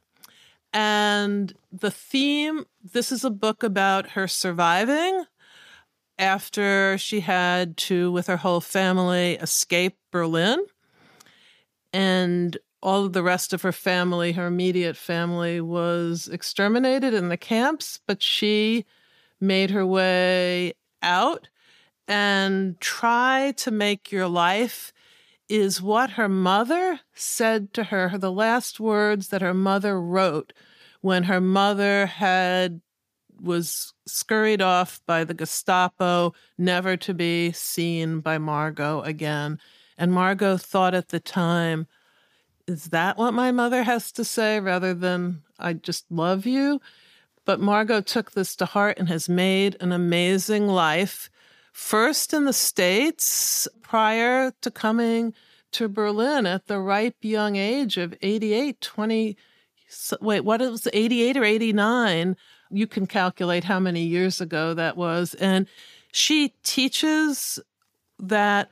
And 0.71 1.53
the 1.71 1.91
theme 1.91 2.65
this 2.83 3.11
is 3.11 3.23
a 3.23 3.29
book 3.29 3.63
about 3.63 4.11
her 4.11 4.27
surviving 4.27 5.25
after 6.17 6.97
she 6.97 7.21
had 7.21 7.77
to, 7.77 8.11
with 8.11 8.27
her 8.27 8.37
whole 8.37 8.61
family, 8.61 9.35
escape 9.35 9.97
Berlin. 10.11 10.65
And 11.93 12.57
all 12.81 13.05
of 13.05 13.13
the 13.13 13.23
rest 13.23 13.53
of 13.53 13.61
her 13.61 13.71
family, 13.71 14.33
her 14.33 14.47
immediate 14.47 14.97
family, 14.97 15.59
was 15.61 16.29
exterminated 16.31 17.13
in 17.13 17.29
the 17.29 17.37
camps, 17.37 17.99
but 18.05 18.21
she 18.21 18.85
made 19.39 19.71
her 19.71 19.85
way 19.85 20.73
out 21.01 21.47
and 22.07 22.79
try 22.79 23.53
to 23.57 23.71
make 23.71 24.11
your 24.11 24.27
life 24.27 24.91
is 25.49 25.81
what 25.81 26.11
her 26.11 26.29
mother 26.29 27.01
said 27.13 27.73
to 27.73 27.85
her, 27.85 28.17
the 28.17 28.31
last 28.31 28.79
words 28.79 29.29
that 29.29 29.41
her 29.41 29.53
mother 29.53 29.99
wrote 29.99 30.53
when 31.01 31.23
her 31.23 31.41
mother 31.41 32.05
had 32.05 32.81
was 33.41 33.93
scurried 34.05 34.61
off 34.61 35.01
by 35.05 35.23
the 35.23 35.33
Gestapo, 35.33 36.33
never 36.57 36.97
to 36.97 37.13
be 37.13 37.51
seen 37.51 38.19
by 38.19 38.37
Margot 38.37 39.01
again. 39.01 39.59
And 39.97 40.11
Margot 40.11 40.57
thought 40.57 40.93
at 40.93 41.09
the 41.09 41.19
time, 41.19 41.87
is 42.67 42.85
that 42.85 43.17
what 43.17 43.33
my 43.33 43.51
mother 43.51 43.83
has 43.83 44.11
to 44.13 44.23
say 44.23 44.59
rather 44.59 44.93
than 44.93 45.41
I 45.57 45.73
just 45.73 46.05
love 46.11 46.45
you? 46.45 46.81
But 47.45 47.59
Margot 47.59 48.01
took 48.01 48.31
this 48.31 48.55
to 48.57 48.65
heart 48.65 48.99
and 48.99 49.09
has 49.09 49.27
made 49.27 49.75
an 49.79 49.91
amazing 49.91 50.67
life, 50.67 51.29
first 51.79 52.33
in 52.33 52.45
the 52.45 52.53
States 52.53 53.67
prior 53.81 54.51
to 54.61 54.69
coming 54.69 55.33
to 55.71 55.87
Berlin 55.87 56.45
at 56.45 56.67
the 56.67 56.77
ripe 56.79 57.15
young 57.21 57.55
age 57.55 57.97
of 57.97 58.13
88, 58.21 58.79
20. 58.81 59.37
Wait, 60.21 60.41
what 60.41 60.59
was 60.59 60.87
88 60.91 61.37
or 61.37 61.43
89? 61.43 62.35
You 62.69 62.85
can 62.85 63.07
calculate 63.07 63.63
how 63.63 63.79
many 63.79 64.03
years 64.03 64.41
ago 64.41 64.73
that 64.73 64.97
was. 64.97 65.33
And 65.35 65.67
she 66.11 66.53
teaches 66.63 67.59
that 68.19 68.69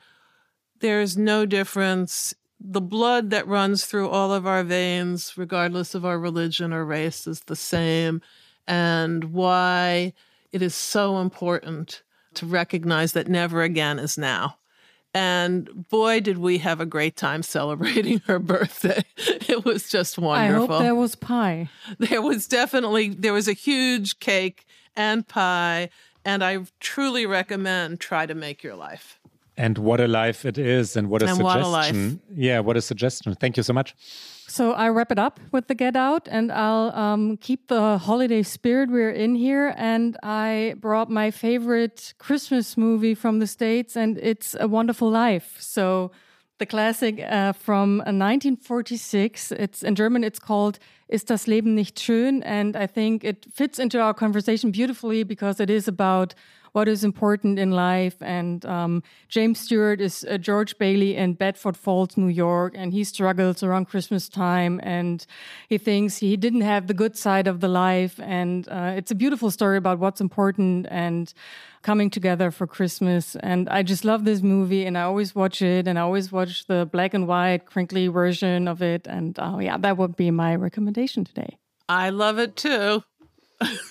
there's 0.80 1.16
no 1.16 1.46
difference. 1.46 2.34
The 2.60 2.80
blood 2.80 3.30
that 3.30 3.48
runs 3.48 3.86
through 3.86 4.10
all 4.10 4.32
of 4.32 4.46
our 4.46 4.62
veins, 4.62 5.32
regardless 5.36 5.94
of 5.94 6.04
our 6.04 6.18
religion 6.18 6.72
or 6.72 6.84
race, 6.84 7.26
is 7.26 7.40
the 7.40 7.56
same. 7.56 8.20
And 8.66 9.32
why 9.32 10.12
it 10.52 10.62
is 10.62 10.74
so 10.74 11.18
important 11.18 12.02
to 12.34 12.46
recognize 12.46 13.12
that 13.12 13.28
never 13.28 13.62
again 13.62 13.98
is 13.98 14.18
now. 14.18 14.58
And 15.14 15.88
boy, 15.88 16.20
did 16.20 16.38
we 16.38 16.58
have 16.58 16.80
a 16.80 16.86
great 16.86 17.16
time 17.16 17.42
celebrating 17.42 18.18
her 18.26 18.38
birthday. 18.38 19.02
It 19.16 19.64
was 19.64 19.88
just 19.88 20.18
wonderful. 20.18 20.64
I 20.64 20.66
hope 20.78 20.82
there 20.82 20.94
was 20.94 21.14
pie. 21.16 21.70
There 21.98 22.22
was 22.22 22.46
definitely, 22.46 23.08
there 23.10 23.32
was 23.32 23.48
a 23.48 23.54
huge 23.54 24.20
cake 24.20 24.66
and 24.94 25.26
pie 25.26 25.88
And 26.24 26.44
I 26.44 26.58
truly 26.80 27.24
recommend 27.26 28.00
try 28.00 28.26
to 28.26 28.34
make 28.34 28.62
your 28.62 28.76
life. 28.76 29.18
And 29.56 29.78
what 29.78 29.98
a 30.00 30.06
life 30.06 30.44
it 30.44 30.58
is, 30.58 30.94
and 30.96 31.08
what 31.08 31.22
a 31.22 31.26
And 31.26 31.36
suggestion. 31.36 31.62
what 31.62 31.66
a 31.66 31.68
life. 31.68 32.16
Yeah, 32.34 32.60
what 32.60 32.76
a 32.76 32.80
suggestion. 32.82 33.34
Thank 33.34 33.56
you 33.56 33.62
so 33.64 33.72
much. 33.72 33.94
So 34.58 34.72
I 34.72 34.88
wrap 34.88 35.12
it 35.12 35.20
up 35.20 35.38
with 35.52 35.68
the 35.68 35.76
Get 35.76 35.94
Out, 35.94 36.26
and 36.28 36.50
I'll 36.50 36.90
um, 36.90 37.36
keep 37.36 37.68
the 37.68 37.96
holiday 37.96 38.42
spirit 38.42 38.90
we're 38.90 39.12
in 39.12 39.36
here. 39.36 39.72
And 39.76 40.16
I 40.24 40.74
brought 40.80 41.08
my 41.08 41.30
favorite 41.30 42.12
Christmas 42.18 42.76
movie 42.76 43.14
from 43.14 43.38
the 43.38 43.46
States, 43.46 43.96
and 43.96 44.18
it's 44.18 44.56
A 44.58 44.66
Wonderful 44.66 45.08
Life. 45.08 45.58
So 45.60 46.10
the 46.58 46.66
classic 46.66 47.20
uh, 47.20 47.52
from 47.52 48.00
uh, 48.00 48.10
1946. 48.10 49.52
It's 49.52 49.84
in 49.84 49.94
German. 49.94 50.24
It's 50.24 50.40
called 50.40 50.80
"Ist 51.08 51.30
das 51.30 51.46
Leben 51.46 51.76
nicht 51.76 51.96
schön?" 51.96 52.42
And 52.44 52.74
I 52.74 52.88
think 52.88 53.22
it 53.22 53.46
fits 53.54 53.78
into 53.78 54.00
our 54.00 54.12
conversation 54.12 54.72
beautifully 54.72 55.22
because 55.22 55.60
it 55.60 55.70
is 55.70 55.86
about 55.86 56.34
what 56.78 56.86
is 56.86 57.02
important 57.02 57.58
in 57.58 57.72
life. 57.72 58.14
And 58.20 58.64
um, 58.64 59.02
James 59.28 59.58
Stewart 59.58 60.00
is 60.00 60.24
uh, 60.30 60.38
George 60.38 60.78
Bailey 60.78 61.16
in 61.16 61.34
Bedford 61.34 61.76
Falls, 61.76 62.16
New 62.16 62.28
York, 62.28 62.72
and 62.76 62.92
he 62.92 63.02
struggles 63.02 63.64
around 63.64 63.86
Christmas 63.86 64.28
time, 64.28 64.78
and 64.84 65.26
he 65.68 65.76
thinks 65.76 66.18
he 66.18 66.36
didn't 66.36 66.60
have 66.60 66.86
the 66.86 66.94
good 66.94 67.16
side 67.18 67.48
of 67.48 67.58
the 67.58 67.66
life. 67.66 68.20
And 68.22 68.68
uh, 68.68 68.92
it's 68.96 69.10
a 69.10 69.16
beautiful 69.16 69.50
story 69.50 69.76
about 69.76 69.98
what's 69.98 70.20
important 70.20 70.86
and 70.88 71.34
coming 71.82 72.10
together 72.10 72.52
for 72.52 72.68
Christmas. 72.68 73.34
And 73.34 73.68
I 73.68 73.82
just 73.82 74.04
love 74.04 74.24
this 74.24 74.40
movie, 74.40 74.86
and 74.86 74.96
I 74.96 75.02
always 75.02 75.34
watch 75.34 75.60
it, 75.60 75.88
and 75.88 75.98
I 75.98 76.02
always 76.02 76.30
watch 76.30 76.66
the 76.66 76.88
black 76.92 77.12
and 77.12 77.26
white, 77.26 77.66
crinkly 77.66 78.06
version 78.06 78.68
of 78.68 78.82
it. 78.82 79.08
And 79.08 79.36
uh, 79.36 79.58
yeah, 79.60 79.78
that 79.78 79.96
would 79.96 80.14
be 80.14 80.30
my 80.30 80.54
recommendation 80.54 81.24
today. 81.24 81.58
I 81.88 82.10
love 82.10 82.38
it 82.38 82.54
too. 82.54 83.02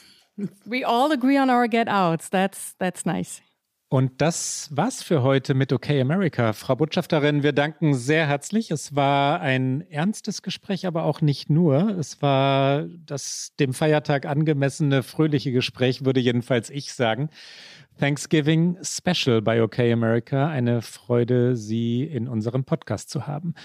We 0.66 0.86
all 0.86 1.12
agree 1.12 1.40
on 1.40 1.50
our 1.50 1.68
get 1.68 1.88
outs. 1.88 2.30
That's 2.30 2.76
that's 2.78 3.06
nice. 3.06 3.42
Und 3.90 4.22
das 4.22 4.68
war's 4.76 5.02
für 5.02 5.24
heute 5.24 5.54
mit 5.54 5.72
OK 5.72 5.90
America. 5.92 6.52
Frau 6.52 6.76
Botschafterin, 6.76 7.42
wir 7.42 7.54
danken 7.54 7.94
sehr 7.94 8.28
herzlich. 8.28 8.70
Es 8.70 8.98
war 8.98 9.40
ein 9.40 9.80
ernstes 9.90 10.42
Gespräch, 10.42 10.86
aber 10.86 11.04
auch 11.04 11.22
nicht 11.22 11.50
nur. 11.50 11.98
Es 11.98 12.22
war 12.22 12.84
das 13.06 13.54
dem 13.62 13.74
Feiertag 13.74 14.26
angemessene, 14.26 15.04
fröhliche 15.04 15.54
Gespräch, 15.54 16.04
würde 16.04 16.20
jedenfalls 16.20 16.70
ich 16.70 16.92
sagen. 16.92 17.30
Thanksgiving 17.98 18.78
Special 18.84 19.42
bei 19.42 19.64
OK 19.64 19.80
America. 19.80 20.50
Eine 20.50 20.82
Freude, 20.82 21.56
Sie 21.56 22.04
in 22.04 22.28
unserem 22.28 22.66
Podcast 22.66 23.10
zu 23.10 23.26
haben. 23.26 23.56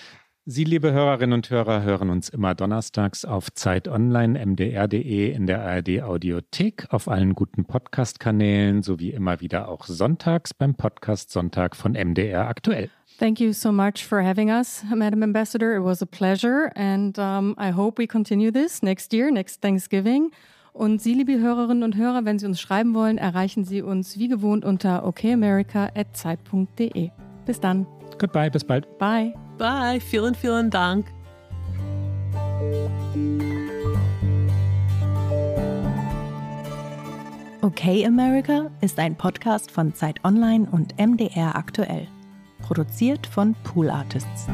Sie, 0.44 0.64
liebe 0.64 0.90
Hörerinnen 0.90 1.34
und 1.34 1.50
Hörer, 1.50 1.84
hören 1.84 2.10
uns 2.10 2.28
immer 2.28 2.56
donnerstags 2.56 3.24
auf 3.24 3.52
Zeit 3.52 3.86
Online, 3.86 4.44
mdr.de, 4.44 5.30
in 5.30 5.46
der 5.46 5.64
ARD 5.64 6.02
Audiothek, 6.02 6.88
auf 6.90 7.06
allen 7.06 7.36
guten 7.36 7.64
Podcast-Kanälen 7.64 8.82
sowie 8.82 9.10
immer 9.10 9.40
wieder 9.40 9.68
auch 9.68 9.86
sonntags 9.86 10.52
beim 10.52 10.74
Podcast 10.74 11.30
Sonntag 11.30 11.76
von 11.76 11.92
MDR 11.92 12.48
aktuell. 12.48 12.90
Thank 13.20 13.38
you 13.38 13.52
so 13.52 13.70
much 13.70 14.04
for 14.04 14.20
having 14.20 14.50
us, 14.50 14.82
Madam 14.92 15.22
Ambassador. 15.22 15.76
It 15.76 15.84
was 15.84 16.02
a 16.02 16.06
pleasure, 16.06 16.72
and 16.74 17.16
um, 17.20 17.54
I 17.56 17.70
hope 17.70 18.02
we 18.02 18.08
continue 18.08 18.50
this 18.50 18.82
next 18.82 19.12
year, 19.12 19.30
next 19.30 19.62
Thanksgiving. 19.62 20.32
Und 20.72 21.00
Sie, 21.00 21.14
liebe 21.14 21.38
Hörerinnen 21.38 21.84
und 21.84 21.94
Hörer, 21.94 22.24
wenn 22.24 22.40
Sie 22.40 22.46
uns 22.46 22.60
schreiben 22.60 22.94
wollen, 22.94 23.16
erreichen 23.16 23.64
Sie 23.64 23.80
uns 23.80 24.18
wie 24.18 24.26
gewohnt 24.26 24.64
unter 24.64 25.06
okamerica.zeit.de. 25.06 27.10
Bis 27.46 27.60
dann. 27.60 27.86
Goodbye, 28.22 28.48
bis 28.50 28.62
bald. 28.62 28.86
Bye. 28.98 29.34
Bye. 29.58 29.98
Vielen, 29.98 30.36
vielen 30.36 30.70
Dank. 30.70 31.06
Okay 37.62 38.06
America 38.06 38.70
ist 38.80 39.00
ein 39.00 39.16
Podcast 39.16 39.72
von 39.72 39.92
Zeit 39.92 40.24
Online 40.24 40.68
und 40.70 40.96
MDR 41.00 41.56
aktuell. 41.56 42.06
Produziert 42.60 43.26
von 43.26 43.56
Pool 43.64 43.90
Artists. 43.90 44.46